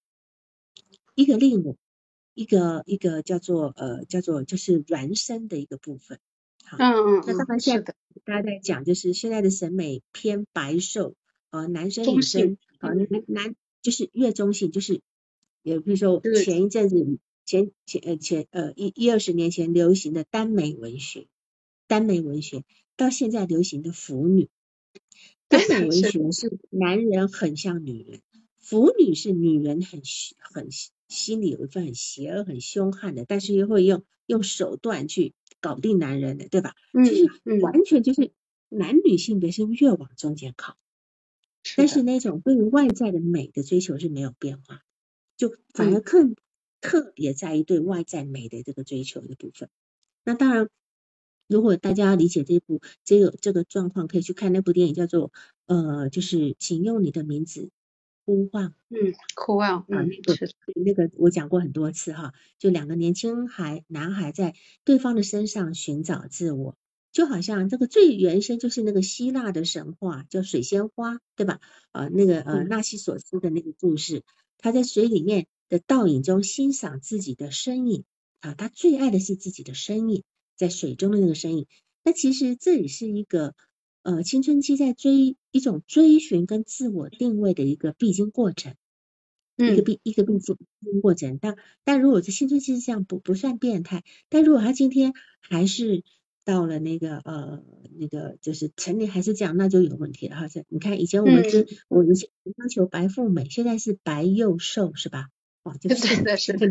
[1.15, 1.77] 一个令我，
[2.35, 6.19] 一个一个叫做呃叫做就是孪生的一个部分。
[6.65, 7.95] 好，嗯嗯，那当然现在
[8.25, 11.15] 大家在讲就是现在的审美偏白瘦，
[11.51, 15.01] 呃，男生女生，呃，男男就是越中性，就是
[15.63, 21.27] 也比如说前一阵子前前呃前呃一一二十年前流行的耽美文学，
[21.87, 22.65] 耽美文学
[22.97, 24.49] 到现在流行的腐女，
[25.49, 28.21] 耽美 文学是男人很像女人，
[28.59, 30.03] 腐女是女人很
[30.39, 30.69] 很
[31.09, 35.35] 心里有一份很邪恶很凶悍的，但是又会用用手段去。
[35.61, 36.77] 搞定男人的，对吧？
[36.95, 38.31] 就是完全就是
[38.69, 40.77] 男女性别是越往中间靠，
[41.79, 44.83] 但是那种对于外在的美的追求是没有变化，
[45.37, 46.35] 就反而更
[46.81, 49.69] 特别在意对外在美的这个追求的部分。
[50.25, 50.69] 那当然，
[51.47, 55.31] 如果大家要理解这部这个这个状况，可以去看那部电影，叫做
[55.67, 57.71] 呃，就是请用你的名字。
[58.27, 60.37] 呼唤，嗯，呼唤啊，那个
[60.85, 64.55] 那个我讲过很多次哈，就两个年轻孩男孩在
[64.85, 66.77] 对方的身上寻找自我，
[67.13, 71.61] 就好像这个最原先就是那个希腊的神话叫水仙花，对吧？
[71.93, 74.23] 啊，那个呃纳西索斯的那个故事，
[74.59, 78.05] 他在水里面的倒影中欣赏自己的身影
[78.41, 80.23] 啊，他最爱的是自己的身影，
[80.57, 81.67] 在水中的那个身影，
[82.05, 83.55] 那其实这也是一个。
[84.03, 88.75] 呃，青春期在追一种追寻跟自我定位的一个必经过程，
[89.57, 90.57] 一个必一个必经
[91.03, 91.39] 过程。
[91.43, 94.05] 但但如果在青春期是这样，不不算变态。
[94.31, 96.05] 但如果他今天还是
[96.49, 97.63] 到了那个呃
[97.99, 100.49] 那个就是成年还是这样，那就有问题了哈。
[100.49, 102.17] 这你看以前我们是我们
[102.57, 105.29] 要求白富美，现在是白又瘦是吧？
[105.63, 106.67] 哦，就是是的是的，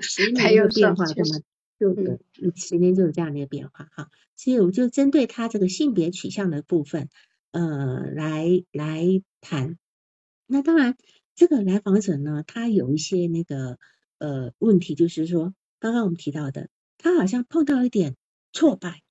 [0.00, 1.42] 十年的变化这么。
[1.78, 2.18] 就有，
[2.56, 7.08] 十年就有这样的一个变化哈，所以我就针对他这个性别取向的部分，
[7.52, 9.78] 呃，来来谈。
[10.46, 10.96] 那当然，
[11.36, 13.78] 这个来访者呢，他有一些那个
[14.18, 18.16] 呃问题，就是说刚刚我们提到的，他好像碰到一点
[18.52, 19.02] 挫败，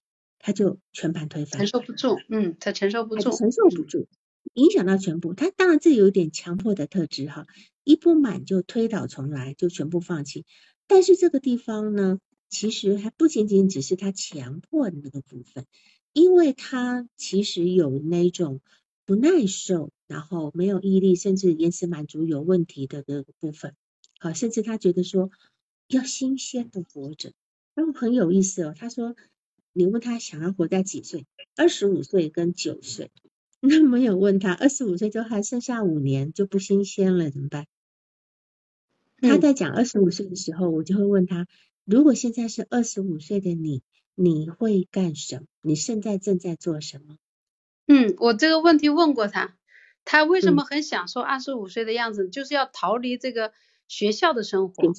[0.47, 4.07] 他就全盘推翻，承受不住，嗯，他承受不住，承受不住，
[4.53, 5.33] 影响到全部。
[5.33, 7.47] 他当然这有一点强迫的特质哈，
[7.83, 10.45] 一不满就推倒重来，就全部放弃。
[10.87, 12.19] 但是这个地方呢？
[12.49, 15.65] 其实还不仅仅只是他强迫的那个部分，
[16.13, 18.61] 因为他其实有那种
[19.05, 23.75] 不耐受，然后没有毅力，甚至延迟满足有问题的那个部分。
[24.17, 25.29] 好，甚至他觉得说
[25.89, 27.33] 要新鲜的活着，
[27.75, 28.73] 然后很有意思哦。
[28.77, 29.13] 他说，
[29.78, 31.28] 你问他想要活在几岁？
[31.55, 33.11] 二十五岁跟九岁。
[33.61, 37.67] 那没有问他二十五岁就还剩下五年就不新鲜了怎么办？
[39.21, 41.47] 他在讲二十五岁的时候，我就会问他。
[41.86, 43.84] 如果现在是二十五岁的你，
[44.15, 45.45] 你会干什么？
[45.61, 47.17] 你现在正在做什么？
[47.86, 49.55] 嗯，我这个问题问过他，
[50.05, 52.30] 他为什么很享受二十五岁的样子？
[52.30, 53.53] 就是要逃离这个
[53.88, 54.93] 学校的生活。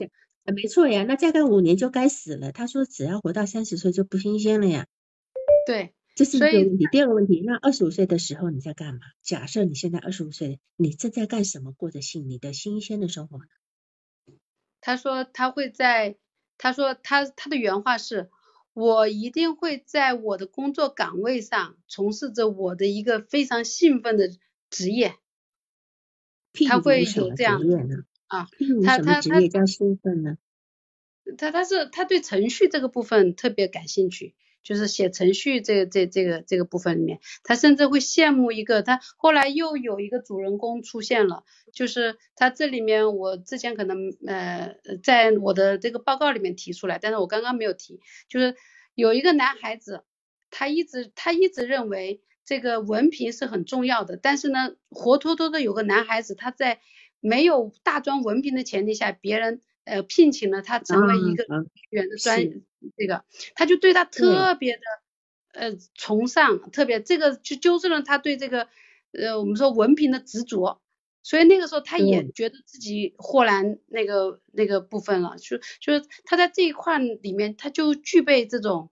[0.52, 2.52] 没错呀，那再干五年就该死了。
[2.52, 4.86] 他说只要活到三十岁就不新鲜了呀。
[5.66, 6.86] 对，这是一个问题。
[6.90, 9.00] 第二个问题，那二十五岁的时候你在干嘛？
[9.22, 11.72] 假设你现在二十五岁，你正在干什么？
[11.72, 13.40] 过着新你的新鲜的生活？
[14.80, 16.16] 他说他会在。
[16.60, 18.30] 他说他他的原话是，
[18.72, 24.28] 我一定会在我的工作岗位上从事着我的一个非常兴奋的
[24.68, 25.14] 职业。
[26.66, 27.60] 他会有这样
[28.28, 28.46] 啊？
[28.84, 30.38] 他他他业叫兴奋呢？
[31.36, 34.34] 他他是他对程序这个部分特别感兴趣。
[34.60, 48.56] 就是写程序这这这个这个部分里面，他甚至会羡慕一个他后来又有一个主人公出现了，就是他这里面我之前可能呃在我的这个报告里面提出来，但是我刚刚没有提，就是
[48.94, 50.02] 有一个男孩子，
[50.50, 56.80] 他一直他一直认为这个文凭是很重要的，但是呢，活脱脱的有个男孩子他在
[57.20, 59.60] 没有大专文凭的前提下，别人。
[59.84, 61.46] 呃，聘请了他成为一个
[61.88, 62.38] 员的专，
[62.94, 64.82] 这个他就对他特别的
[65.54, 68.68] 呃崇尚，特别这个就纠正了他对这个
[69.12, 70.82] 呃我们说文凭的执着，
[71.22, 78.90] 所以那个时候他也觉得自己豁然那个那个部分了，就就是他在这一块里面他就具备这种，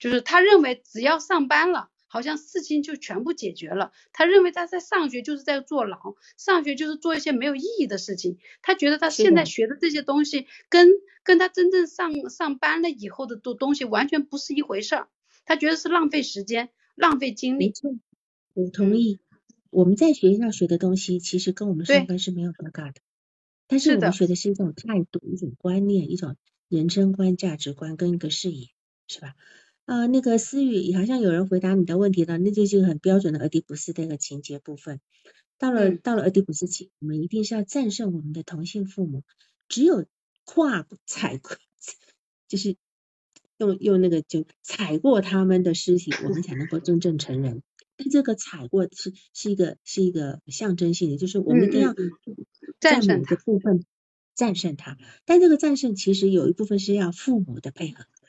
[0.00, 1.88] 就是他认为只要上班了。
[2.12, 3.90] 好像事情就全部解决了。
[4.12, 8.36] 他认为他在上学就是在坐牢，上学就是做一些没有意义的事情。
[8.60, 10.90] 他觉得他现在学的这些东西，跟
[11.22, 15.08] 跟他真正上上班了以后的东东西完全不是一回事儿。
[15.46, 17.68] 他觉得是浪费时间，浪费精力。
[17.68, 17.94] 没错，
[18.52, 19.18] 我同意。
[19.70, 23.00] 我们在学校学的东西，其实跟我们上班是没有搭嘎的。
[23.66, 26.36] 但是我们学的是一种态度、一种观念、一种
[26.68, 28.68] 人生观、价值观跟一个视野，
[29.08, 29.34] 是吧？
[29.84, 35.00] 呃，那个思雨好像有人回答你的问题了，那就是很标准的俄狄浦斯的一个情节部分。
[35.58, 39.22] 到了到了俄狄浦斯期，我们一定是要战胜我们的同性父母，
[39.68, 40.06] 只有
[40.44, 41.56] 跨踩过，
[42.48, 42.76] 就是
[43.58, 47.62] 用用那个就踩过他们的尸体，我们才能够真正成人。
[47.96, 51.94] 但这个踩过是是一个是一个象征性的，就是我们一定要
[52.80, 53.84] 在某个部分
[54.34, 54.96] 战胜他。
[55.24, 58.28] 但这个战胜其实有一部分是要父母的配合的，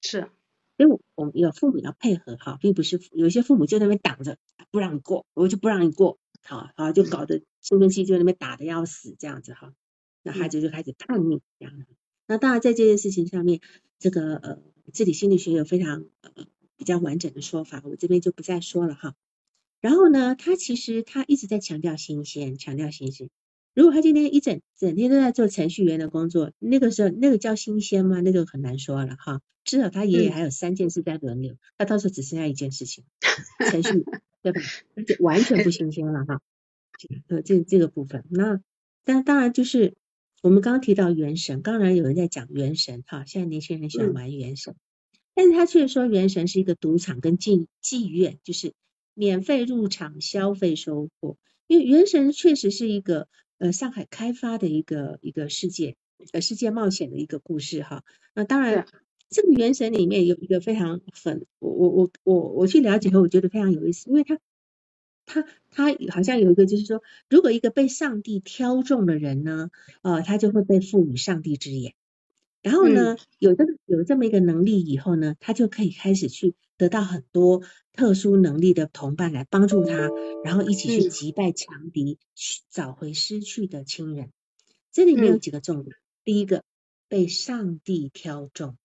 [0.00, 0.30] 是。
[0.78, 4.38] 因为我们有父母要配合哈，并不是有些父母就那边挡着
[4.70, 9.74] 不让你过，我就不让你过，好，好就搞得青春期就那边打的要死这样子哈，
[10.22, 11.86] 那孩子就开始叛逆这样的。
[12.28, 13.60] 那当然在这件事情上面，
[13.98, 14.62] 这个呃，
[14.92, 19.16] 自体心理学有非常呃比较完整的说法，我这边就不再说了哈。
[19.80, 23.30] 然后呢，他其实他一直在强调新鲜，强调新鲜。
[23.78, 28.20] 如果他今天一整整天都在做程序员的工作，那个时候那个叫新鲜吗？
[28.20, 29.40] 那就很难说了哈。
[29.62, 33.04] 至少他爷爷还有三件事在轮流，他到时候只剩下一件事情，
[33.70, 34.04] 程序
[34.42, 34.60] 对吧？
[35.06, 36.40] 就 完全不新鲜了哈。
[37.28, 38.60] 呃，这这个部分，那
[39.04, 39.94] 但当然就是
[40.42, 43.24] 我们刚刚提到原神，当然有人在讲原神哈。
[43.26, 44.74] 现在年轻人喜欢玩原神，
[45.36, 48.72] 但是他却说原神是一个赌场跟妓妓院，就是
[49.14, 51.36] 免费入场消费收获。
[51.68, 53.28] 因为原神确实是一个。
[53.58, 55.96] 呃，上海开发的一个一个世界，
[56.32, 58.04] 呃，世界冒险的一个故事哈。
[58.34, 58.86] 那当然，
[59.28, 64.38] 这个原神里面有一个非常很，我我我我我去了解后，我觉得非常有意思，因为它
[65.26, 69.70] 它它好像有一个就是说，如果一个被上帝挑中的人呢，
[70.02, 71.94] 呃，他就会被赋予上帝之眼。
[72.62, 77.62] 然后呢，有这个有这么一个能力以后呢，他就可以开始去得到很多。
[77.94, 80.08] 特殊能力的同伴来帮助他，
[80.44, 84.30] 然后一起去击败强敌，去找回失去的亲人。
[84.92, 86.62] 这里面有几个重点：第一个，
[87.08, 88.76] 被上帝挑中，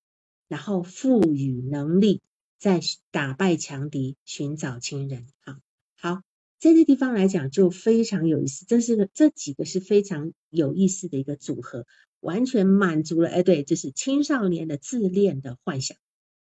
[0.48, 2.24] 然后赋予能力，
[2.58, 2.80] 再
[3.12, 5.28] 打败强敌，寻找亲人。
[5.42, 5.60] 好，
[5.96, 6.24] 好，
[6.58, 8.66] 在这地方来讲就非常有意思。
[8.66, 11.86] 这是个这几个是非常有意思的一个组合，
[12.24, 13.30] 完全满足了。
[13.30, 15.98] 哎，对，就是青少年的自恋的幻想，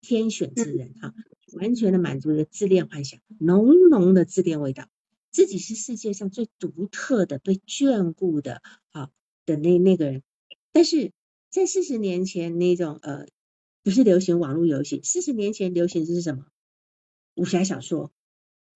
[0.02, 1.14] 天选之人哈。
[1.54, 4.90] 完全的满足了自恋幻想，浓浓的自恋味道，
[5.32, 9.12] 自己是世界上最独特的、被眷顾的，啊，
[9.46, 10.24] 的那那个人。
[10.74, 11.12] 但是
[11.50, 13.28] 在四十年前那种呃，
[13.84, 16.48] 不是流行网络游戏，四十年前流行的是什么？
[17.36, 18.12] 武侠小说，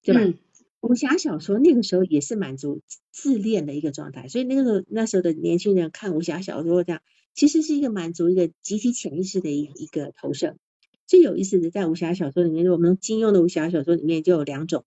[0.04, 0.40] 对吧？
[0.82, 7.02] 武侠小说那个时候也是满足自恋的一个状态，所以那个时候那时候的年轻人看武侠小说这样，
[7.34, 10.56] 其实是一个满足一个集体潜意识的一一个投射。
[11.06, 14.86] 最有意思的，在武侠小说里面，我们金庸的武侠小说里面就有两种，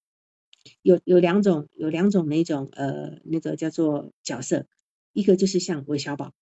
[0.80, 4.66] 有有两种，有两种那种呃，那个叫做角色，
[5.12, 6.32] 一个就是像韦小宝，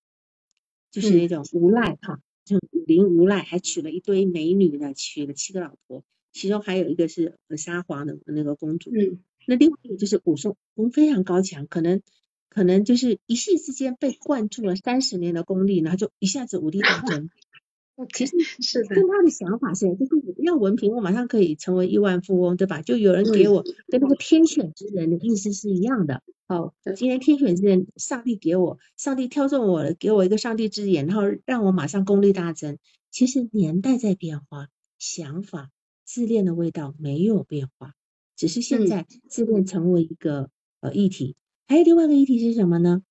[0.92, 8.90] 就是那种无赖哈，就武林无赖，还娶了一堆美女呢，娶了七个老婆，其中还有一个是沙皇的那个公主。
[8.94, 9.18] 嗯。
[9.50, 12.02] 那另外一个就是武术功非常高强，可能
[12.48, 17.30] 可能就是一夕之间被灌注了三十年的功力，然后就一下子武力大增。
[18.14, 22.80] 其实 是跟他的想法是，就是要文凭，我马上可以成为亿万富翁，对吧？
[22.80, 26.22] 就有人给我跟那个天选之人的意思是一样的。
[26.46, 32.78] 哦，今天天选之人，上帝给我，上帝挑中我了，给我一个上帝之眼，然后让我马上功力大增。
[33.10, 35.70] 其实年代在变化，想法
[36.04, 37.94] 自恋的味道没有变化，
[38.40, 40.48] 只是现在自恋成为一个
[40.80, 41.36] 呃议题。
[41.68, 43.02] 还有另外一个议题是什么呢？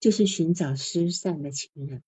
[0.00, 2.02] 就是寻找失散的情人。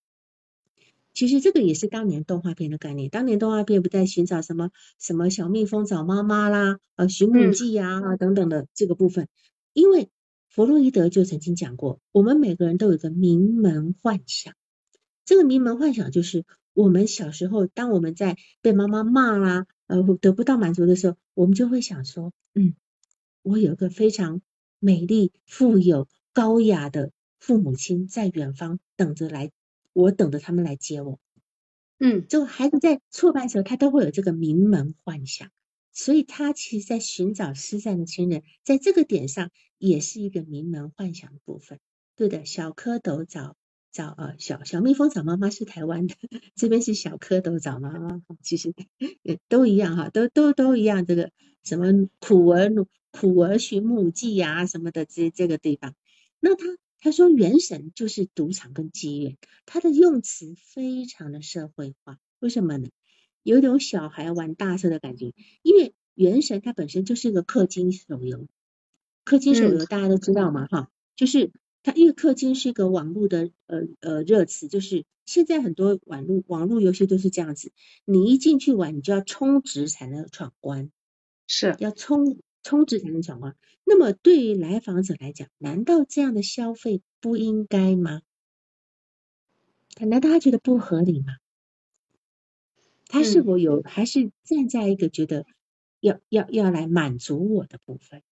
[1.13, 3.11] 其实这个也是当年动画片的概念。
[3.11, 9.29] 当年动画片不在寻找什么什么小蜜蜂找妈妈啦，呃，寻母记呀等等的这个部分。
[9.75, 10.09] 因为
[10.49, 14.55] 弗洛伊德就曾经讲过，我们每个人都有个名门幻想。
[15.27, 16.47] 这个名门幻想就是
[16.81, 22.75] 我们小时候，当我们在被妈妈骂啦，呃，得不到满足的时候，我们就会想说，嗯，
[23.43, 24.43] 我有一个非常
[24.79, 29.51] 美丽、富有、高雅的父母亲在远方等着来。
[29.93, 31.19] 我等着他们来接我，
[31.99, 35.51] 嗯，就孩子在挫败的时候，他都会有这个名门幻想，
[35.93, 41.81] 所以他其实，在寻找失散的亲人，在这个点上，也是一个名门幻想的部分。
[42.15, 43.57] 对的，小蝌蚪找
[43.93, 46.15] 找呃小小蜜蜂找妈妈是台湾的，
[46.55, 48.75] 这边是小蝌蚪找妈妈，其实
[49.49, 51.07] 都一样哈，都都都一样。
[51.07, 51.31] 这个
[51.63, 52.71] 什么苦儿
[53.11, 55.95] 苦儿寻母记呀什么的，这这个地方，
[56.41, 56.65] 那他。
[57.03, 62.19] 他说：“元神就是赌场跟妓院，他的用词非常的社会化。
[62.41, 62.91] 为什么呢？
[63.43, 65.33] 有一种小孩玩大车的感觉。
[65.63, 68.49] 因为元神它本身就是一个氪金手游，
[69.25, 71.53] 氪金手游大家都知道嘛，哈，就是
[71.83, 77.73] 它因为氪金是一个网络的呃呃热词，就是现在很多网络网络游戏都是这样子，
[78.05, 80.91] 你一进去玩，你就要充值才能闯关，
[81.47, 83.57] 是要充充值才能闯关。
[83.85, 88.23] 那么对于来访者来讲，难道这样的消费不应该吗？
[89.99, 91.37] 难道他觉得不合理吗？
[93.07, 95.45] 他是否有还是站在一个觉得
[95.99, 98.23] 要要要来满足我的部分？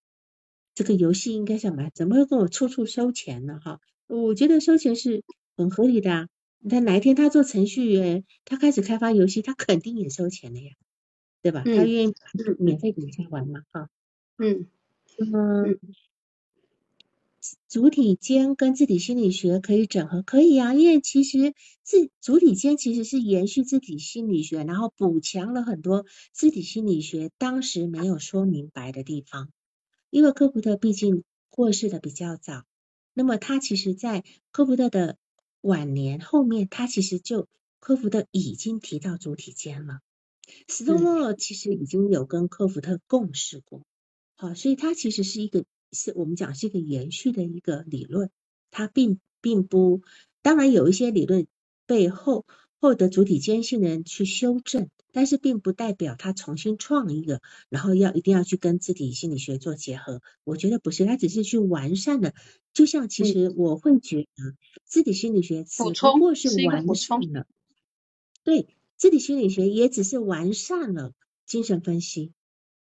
[0.79, 1.91] 这个游戏应该什么？
[1.93, 3.59] 怎么会跟我处处收钱呢？
[3.59, 5.25] 哈，我觉得收钱是
[5.57, 6.29] 很合理的啊。
[6.71, 10.71] 他哪一天他做程序员，他开始开发游戏，他肯定也收钱的呀，
[11.43, 11.67] 对吧？
[11.73, 12.15] 他愿意
[12.59, 13.63] 免费给人家玩嘛？
[13.73, 13.89] 哈，
[14.39, 14.69] 嗯
[15.19, 15.77] 嗯，
[17.69, 20.75] 主体间跟自体心理学可以整合，可以啊。
[20.75, 29.51] 因为其实自主体间其实是延续自体心理学，然后补强了很多自体心理学当时没有说明白的地方。
[30.11, 32.65] 因为科普特毕竟过世的比较早，
[33.15, 35.17] 那么他其实，在科普特的
[35.61, 37.49] 晚年后面，他其实就
[37.81, 40.01] 科福特已经提到主体间了。
[40.67, 43.83] 斯多莫尔其实已经有跟科福特共事过，
[44.35, 48.31] 好，所以它其实是一个是我们讲是一个延续的一个理论，
[48.71, 50.01] 它并并不，
[50.41, 51.47] 当然有一些理论
[51.87, 52.47] 背后
[52.81, 54.89] 获得主体坚信的人去修正。
[55.11, 60.21] 但是并不代表他重新创一个，然后要一定要去跟自体心理学做结合。
[60.45, 62.35] 我觉得不是，他只是去完善了。
[62.75, 64.55] 就像其实我会觉得，
[64.85, 67.47] 自体心理学只不过是完善了。
[68.45, 71.13] 对，自体心理学也只是完善了
[71.47, 72.33] 精神分析，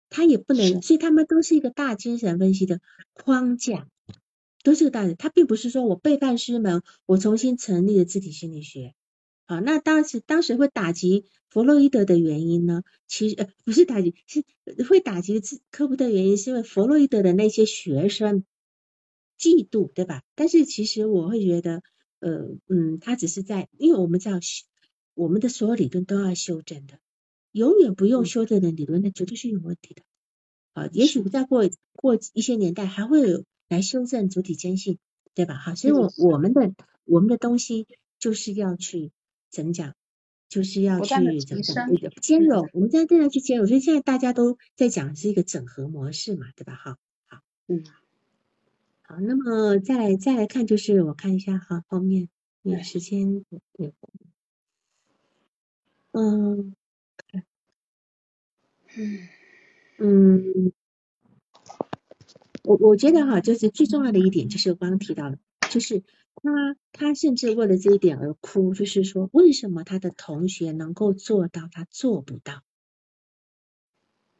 [0.09, 2.80] 它也不能，所以他们都是一个大精神分析的
[3.12, 3.88] 框架，
[4.62, 5.16] 都是个大的。
[5.16, 8.95] 他并不是说我背叛师门，我重新成立了自体心理学。
[9.53, 12.85] 啊，那当时当时会打击弗洛伊德的原因呢？
[13.07, 14.43] 其实呃不是打击，是
[14.89, 18.47] 会打击科普的原因，是因为弗洛伊德的那些学生
[19.39, 20.23] 嫉妒，对吧？
[20.35, 21.83] 但是其实我会觉得，
[22.21, 24.41] 呃嗯，他只是在，因为我们知道，
[25.13, 26.99] 我们的所有理论都要修正的，
[27.51, 30.03] 永远不用修正的理论，那绝对是有问题的。
[30.73, 34.97] 啊，也许再过过一些年代，还会有来修正主体坚信，
[35.35, 35.57] 对吧？
[35.57, 36.73] 好，所以我我们的
[37.05, 37.87] 我们的东西
[38.19, 39.13] 就是要去。
[39.53, 39.95] 怎么讲？
[40.49, 41.15] 就是要去
[41.47, 41.89] 怎么讲？
[42.21, 46.75] 兼容，我们现在正在去兼容，所以现在大家都在讲是一个整合模式嘛，对吧？
[46.75, 47.83] 哈，好，嗯，
[49.01, 52.29] 好，那么再来再来看，就是我看一下哈，后面
[52.61, 53.45] 有时间
[53.79, 53.93] 有，
[56.11, 56.75] 嗯，
[58.97, 59.29] 嗯
[59.97, 60.73] 嗯，
[62.65, 65.39] 我我觉得哈，就是最重要的一点，就是我刚刚提到的，
[65.71, 66.03] 就是。
[66.35, 72.62] 他他甚至为了这一点而哭，就是说，为什么他的同学能够做到，他做不到？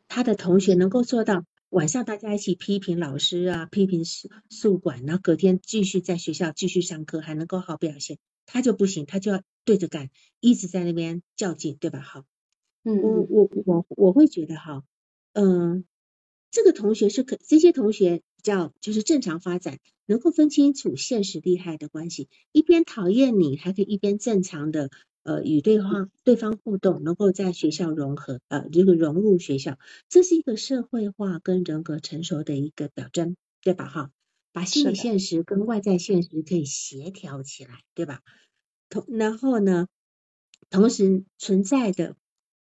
[0.09, 12.01] 他的同学能够做到晚上大家一起批评老师啊，批评宿宿管，然后隔天继续在学校继续上课，还能够好表现，他就不行，他就要对着干，一直在那边较劲，对吧？
[12.01, 12.25] 好，
[12.85, 14.83] 嗯，我我我我会觉得哈，
[15.35, 15.85] 嗯，
[16.51, 18.23] 这个同学是可这些同学。
[18.43, 24.91] 叫就是正常发展，能够分清楚现实利害的关系，一边讨厌你，还可以一边正常的
[25.23, 29.79] 呃与对方对方互动，能够在学校融合呃这个融入学校，
[30.09, 33.89] 这是一个社会化跟人格成熟的一个表征，对吧？
[33.89, 34.11] 哈，
[34.53, 38.21] 把心理现实跟外在现实可以协调起来，对吧？
[38.89, 39.87] 同然后呢，
[40.69, 42.17] 同时存在的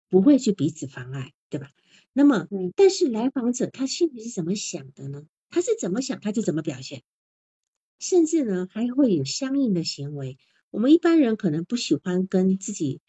[0.09, 1.71] 不会去彼此妨碍，对吧？
[2.13, 5.23] 那么，但是来访者他心里是怎么想的呢？
[5.49, 7.03] 他是怎么想，他就怎么表现，
[8.01, 10.37] 甚至呢还会有相应的行为。
[10.71, 12.99] 我们一般人可能不喜欢跟自己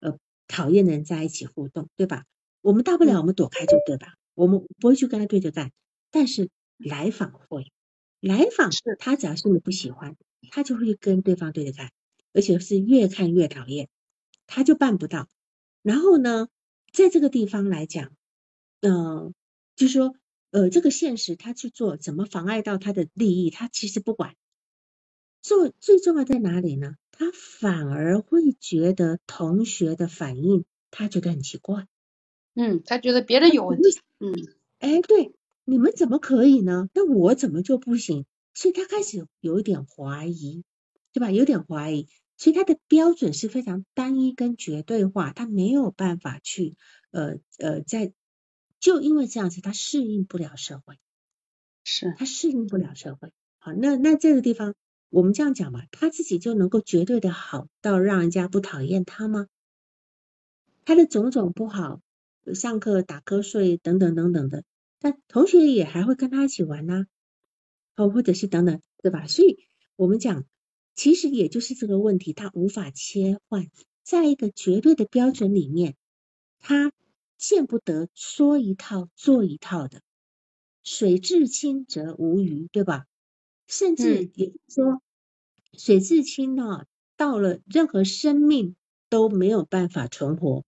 [0.00, 2.26] 呃讨厌的人在一起互动，对吧？
[2.60, 4.14] 我们大不了我们躲开就对吧？
[4.34, 5.72] 我们不会去跟他对着干。
[6.10, 7.72] 但是来访会，
[8.20, 10.16] 来访是他只要是你不喜欢，
[10.50, 11.90] 他就会跟对方对着干，
[12.34, 13.88] 而且是越看越讨厌，
[14.46, 15.28] 他就办不到。
[15.82, 16.48] 然后呢，
[16.92, 18.12] 在这个地方来讲，
[18.82, 19.32] 嗯，
[19.74, 20.14] 就是说。
[20.54, 23.48] 呃，这个现实他去做，怎么妨碍到他的利益？
[23.48, 24.34] 他其实不管。
[25.42, 26.94] 做最重要在哪里呢？
[27.10, 31.86] 他反而会觉得同学的反应，他觉得很奇怪。
[32.54, 34.00] 嗯，他觉得别人有问题。
[34.20, 34.32] 嗯，
[34.78, 36.88] 哎，对，你们怎么可以呢？
[36.94, 38.24] 那我怎么就不行？
[38.54, 40.64] 所以他开始有一点怀疑，
[41.12, 41.30] 对吧？
[41.30, 46.76] 有点怀疑，所以他的标准是非常单一跟绝对化，他没有办法去
[47.10, 48.12] 呃呃在。
[48.80, 50.96] 就因为这样子，他适应不了社会，
[51.84, 53.32] 是他适应不了社会。
[53.60, 54.74] 好，那那这个地方，
[55.12, 59.46] 我们这样讲吧，他自己就能够绝对的好到让人家不讨厌他吗？
[60.86, 62.00] 他的种种不好，
[62.54, 64.64] 上课打瞌睡等等等等的，
[64.98, 67.04] 但同学也还会跟他一起玩呐，
[67.94, 69.26] 哦，或者是等等，对吧？
[69.26, 69.58] 所以，
[69.96, 70.46] 我们讲，
[70.94, 73.70] 其实也就是这个问题，他无法切换，
[74.02, 75.94] 在一个绝对的标准里面，
[76.58, 76.90] 他
[77.36, 80.00] 见不得说一套做一套的。
[80.82, 83.04] 水至清则无鱼，对吧？
[83.72, 85.00] 甚至也说，
[85.72, 86.84] 水至清呢，
[87.16, 88.76] 到了任何生命
[89.08, 90.62] 都没有办法存活，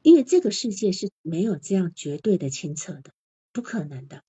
[0.00, 3.12] 因为这个世界是没有这样绝对的清澈的，
[3.52, 4.22] 不可能的。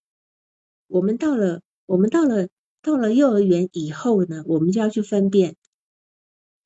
[0.87, 2.49] 我们到了，我们到了，
[2.81, 5.55] 到了幼儿园以后呢，我们就要去分辨，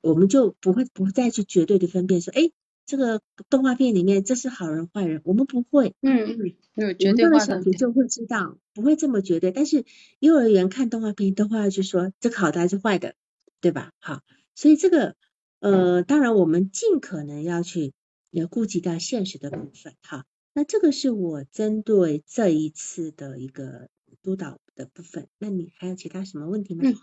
[0.00, 2.50] 我们就不会不再去绝对的分辨说，哎。
[2.90, 7.38] 这个动画片里面，这是好人坏人，我们不会，嗯嗯，有绝对化的。
[7.38, 9.52] 小学就会知道，不会这么绝对。
[9.52, 9.84] 但是
[10.18, 13.14] 幼儿园看动画片都会要去说，这好的还是坏的，
[13.60, 13.92] 对吧？
[14.00, 14.22] 好，
[14.56, 15.14] 所以这个
[15.60, 17.92] 呃，当然我们尽可能要去
[18.32, 20.26] 要顾及到现实的部分，哈。
[20.52, 23.88] 那这个是我针对这一次的一个
[24.20, 25.28] 督导的部分。
[25.38, 26.82] 那你还有其他什么问题吗？
[26.84, 26.96] 嗯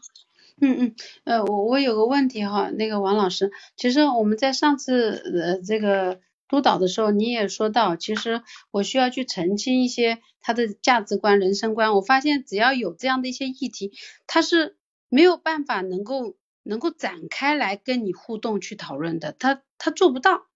[0.60, 11.94] 嗯嗯，呃，我我有个问题哈，那个王老师，其实我们在上次呃这个督导的时候，你也说到，其实我需要去澄清一些他的价值观、人生观。
[11.94, 13.92] 我发现只要有这样的一些议题，
[14.26, 14.78] 他是
[15.10, 20.48] 没有办法能够能够展开来跟你互动去讨论的，他他做不到。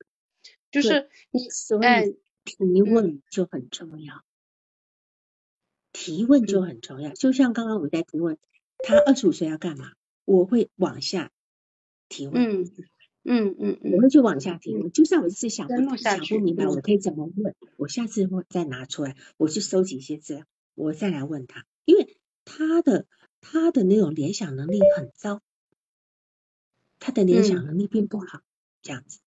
[0.72, 1.48] 就是你
[1.86, 2.06] 哎，
[2.45, 4.23] 提问就很重要，
[5.91, 8.38] 提问就很重要，就像刚刚我在提问。
[8.84, 9.94] 他二十五岁要干嘛？
[10.26, 11.32] 我会往下
[12.10, 12.62] 提问。
[12.62, 12.72] 嗯
[13.24, 14.91] 嗯嗯嗯，我会去往下提问。
[14.91, 17.56] 就算我是想不想不明白，我可以怎么问？
[17.78, 20.45] 我下次会再拿出来，我去收集一些资料，
[20.76, 21.66] 我再来问他。
[21.86, 23.06] 因为他的
[23.41, 25.41] 他的那种联想能力很糟，
[26.99, 28.41] 他的联想能力并不好，
[28.82, 29.20] 这样子。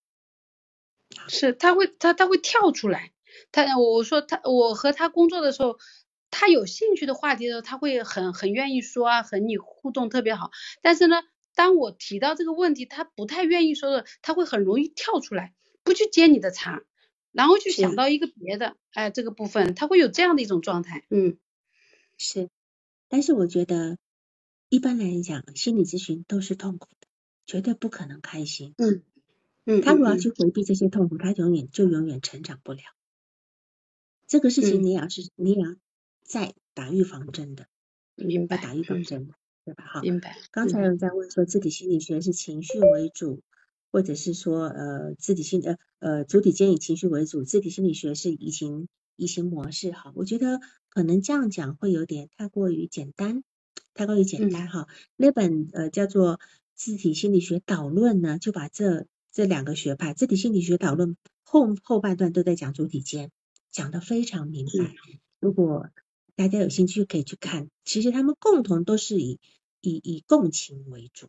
[1.29, 3.13] 是他会他他会跳出来。
[3.53, 5.79] 他我说他我和他工作的时候。
[6.37, 10.51] 他有兴趣的话题的时候，他会很很愿意说啊，和你互动特别好。
[10.83, 11.23] 但是呢，
[11.55, 15.55] 当我提到这个问题，他不太愿意说的，他会很容易跳出来，
[15.85, 16.83] 不去接你的茬，
[17.31, 21.39] 然后去想到一个别的，哎，这个部分他会有这样的一种状态，嗯，
[22.19, 22.51] 是。
[23.09, 23.97] 但是我觉得
[24.69, 27.07] 一般来讲，心理咨询都是痛苦的，
[27.47, 28.75] 绝对不可能开心。
[28.77, 29.05] 嗯
[29.67, 32.83] 嗯，他如果要去回避这些痛苦，他永远就永远成长不了。
[34.27, 35.77] 这个事情你要是你要。
[36.25, 37.67] 在打预防针的，
[38.17, 38.57] 明白？
[38.57, 39.35] 打预防针的，
[39.65, 39.85] 对吧？
[39.85, 40.37] 哈，明白。
[40.51, 43.43] 刚才有人在问说，自体心理学是情绪为主，
[43.93, 49.93] 或者是说，呃，自体心呃呃主体间以情绪为主，自体心理学是移情移情模式。
[49.93, 53.45] 哈，我觉得可能这样讲会有点太过于简单，
[53.93, 54.67] 太过于简单。
[54.67, 56.39] 哈，那本呃叫做
[56.75, 63.31] 《自体心理学导论》呢，就把这这两个学派，自体心理学导论后后半段都在讲主体间，
[63.71, 64.95] 讲的非常明白。
[65.39, 65.91] 如果
[66.37, 69.39] 大家有兴趣可以去看，其实他们共同都是以
[69.81, 71.29] 以以共情为主，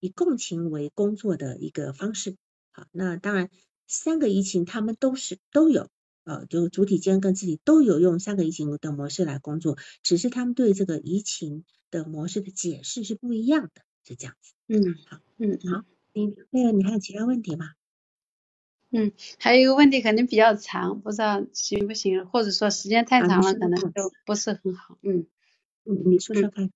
[0.00, 2.36] 以共情为工作的一个方式。
[2.72, 3.50] 好，那当然
[3.86, 5.88] 三个移情他们都是都有，
[6.24, 14.54] 呃，就主体间跟自己都有用三个移情的模式来工作，只是他们对这个移情的模式的解释是不一样的，是这样子。
[14.68, 15.84] 嗯，好，嗯，好，
[16.14, 17.72] 你那个你还有其他问题吗？
[18.90, 24.96] 嗯，还有一个问题可能比较长，不知道行不行，或者说时间太长了，可能就不是很好。
[25.02, 25.26] 嗯，
[25.84, 26.70] 嗯，你说说看。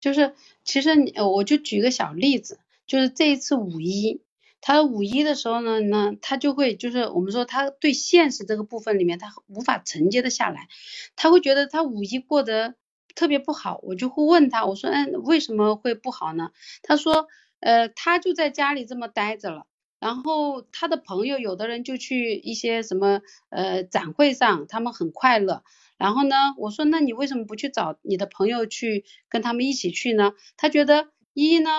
[0.00, 0.34] 就是
[0.64, 2.58] 其实你，我就举个小例子，
[2.88, 4.20] 就是这一次五一，
[4.60, 10.66] 他五一的时候呢，呢他就会就是我们说他对现实这个部分里面他无法承接的下来，
[11.14, 12.74] 他会觉得他五一过得
[13.14, 16.50] 特别不好，我就会问他，我说，嗯，为什么会不好呢？
[16.82, 17.28] 他说，
[17.60, 19.66] 呃，他就在家里这么待着了。
[20.02, 23.20] 然后他的朋友有的人就去一些什么
[23.50, 25.62] 呃展会上，他们很快乐。
[25.96, 30.32] 然后呢，我说那你为什么不去找你的朋友去跟他们一起去呢？
[30.56, 31.70] 他觉得一呢，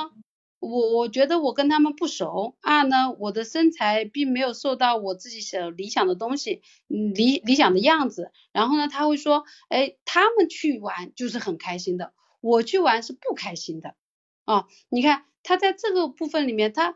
[0.60, 8.32] 我我觉得我跟他们不熟；二呢，我的身材并没有受到我自己想理想的东西，理理想的样子。
[8.54, 13.96] 然后呢，他会说，哎，他们去玩就是很开心的，我去玩是不开心的。
[14.46, 16.96] 啊，你看他在这个部分里面，他。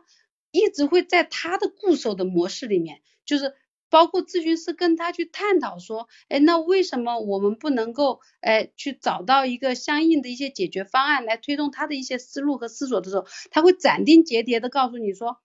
[0.50, 3.54] 一直会在他的固守的模式里面，就是
[3.90, 15.38] 包括咨询师跟他去探讨说，哎，那为什么我们不能够，哎，去找到一个相应的一些解决方案来推动他的一些思路和思索的时候，他会斩钉截铁的告诉你说，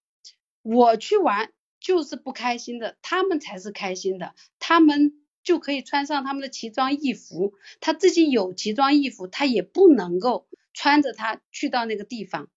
[0.61, 12.49] 我去玩就是不开心的，他们才是开心的，他们就可以穿上他们的奇装异服，他自己有奇装异服，他也不能够穿着它去到那个地方，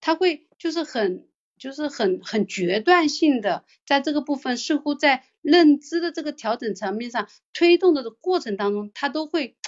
[0.00, 1.26] 他会就是很。
[1.60, 9.58] 就是很很决断性的，在这个部分似乎在认知的这个调整层面上推动的过程当中，他都会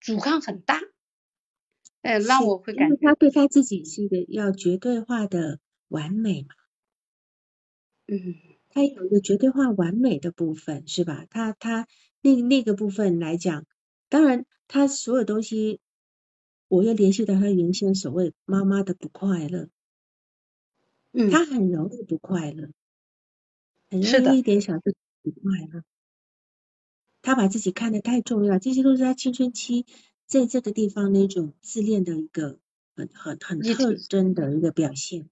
[0.00, 0.80] 阻抗很大。
[2.00, 6.54] 哎，让我会感觉他对他自己是一个要绝对化的完美嘛。
[8.06, 8.34] 嗯，
[8.70, 11.26] 他有一个绝对化完美的部分，是吧？
[11.28, 11.86] 他他
[12.22, 13.66] 那那个部分来讲，
[14.08, 15.80] 当然他所有东西，
[16.68, 19.68] 我又联系到他原先所谓妈妈的不快乐。
[21.14, 22.68] 嗯，他很容易不快乐，
[23.90, 25.84] 很容易一点小事不快乐。
[27.22, 29.86] 他把自己看得太重要，这些都是他青春期
[30.26, 32.58] 在这个地方那种自恋的一个
[32.94, 35.30] 很很很特征的一个表现。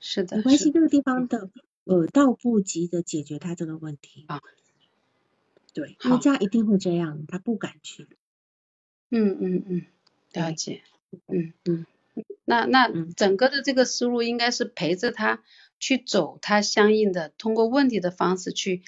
[0.00, 1.50] 是的，没关系，这个地方的
[1.84, 4.40] 呃，倒不急着解决他这个问题啊。
[5.74, 8.08] 对，因为家一定会这样，他不敢去。
[9.10, 9.86] 嗯嗯嗯，
[10.32, 10.82] 了解。
[11.26, 11.86] 嗯嗯，
[12.48, 15.42] 那那整个的这个思路应该是陪着他
[15.78, 18.82] 去走他相应的，通过问题的方式去。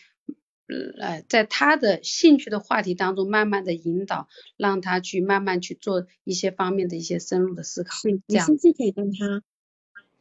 [1.01, 7.97] 呃，在他的兴趣的话题当中，慢慢的引导，让他去慢慢去做一些方面的一些深入的思考。
[7.97, 9.43] 是，你甚至可以跟他，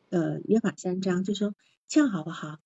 [0.10, 1.54] 呃，约法三章，就说
[1.88, 2.58] 这样好不好？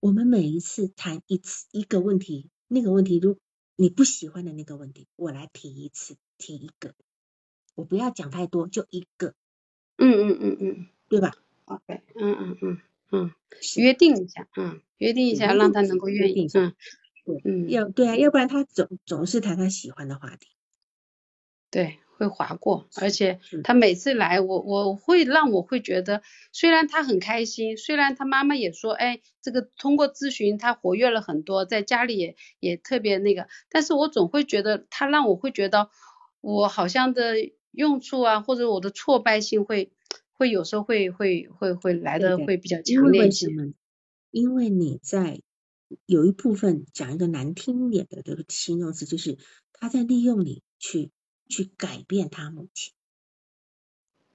[0.00, 3.38] 我们每一次谈一次一个问题，那个问题，如
[3.74, 6.92] 你不喜欢的那个问题，我来提一次，提一个，
[7.74, 9.32] 我不要讲太多，就一个。
[10.00, 11.30] 嗯嗯嗯嗯，对吧
[11.66, 12.80] ？OK，嗯嗯嗯
[13.12, 13.30] 嗯，
[13.76, 16.74] 约定一下，嗯，约定一下，让他能够愿意，嗯。
[17.44, 20.48] 嗯，要对啊，要不然他总总是谈他喜欢的话题，
[21.70, 26.22] 对，会划过，而且他每次来，我我会让我会觉得，
[26.52, 35.88] 虽然他很开心，虽然他妈妈也说，哎，这个通过咨询他活跃了很多，在家里也也特别那个，但是我总会觉得他让我会觉得，
[36.40, 37.34] 我好像的
[37.72, 39.92] 用处啊，或者我的挫败性会
[40.32, 43.46] 会有时候会会会会来的会比较强烈一些，
[44.30, 45.40] 因为你在。
[46.06, 49.38] 有一部分讲一个难听一点的这个形容词，就是
[49.72, 51.10] 他在利用你去
[51.48, 52.94] 去改变他母亲。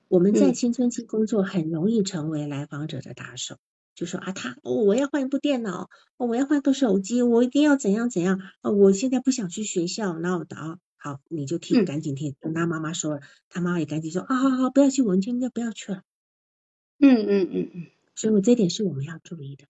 [0.09, 3.55] 我们在青春期工作很容易成为来访者的打手，
[3.95, 8.71] 就说啊，他我要换一部电脑，我要换个手机，我一定要怎样怎样啊！
[8.71, 16.01] 我现在不想去学校，那我打好，你就听，赶紧听，跟他妈妈说，他妈妈也赶紧说啊，好好，不要去文今天不要去了。
[16.97, 19.67] 嗯嗯嗯嗯，所以我这点是我们要注意的，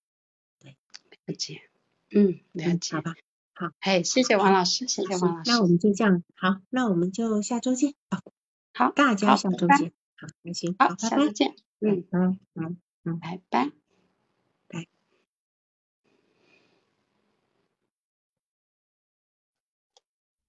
[0.60, 0.78] 对，
[1.26, 1.60] 了解。
[2.10, 3.16] 嗯，了解，好吧，
[3.54, 5.78] 好，哎，谢谢王老师，谢谢王老师，那我们。
[5.78, 8.22] 就这样，好，那我们就下周见，好，
[8.74, 12.20] 好，大家下周见，好，那行，好，下周见，嗯，好，
[12.62, 12.70] 好
[13.04, 13.85] 嗯，拜拜，拜。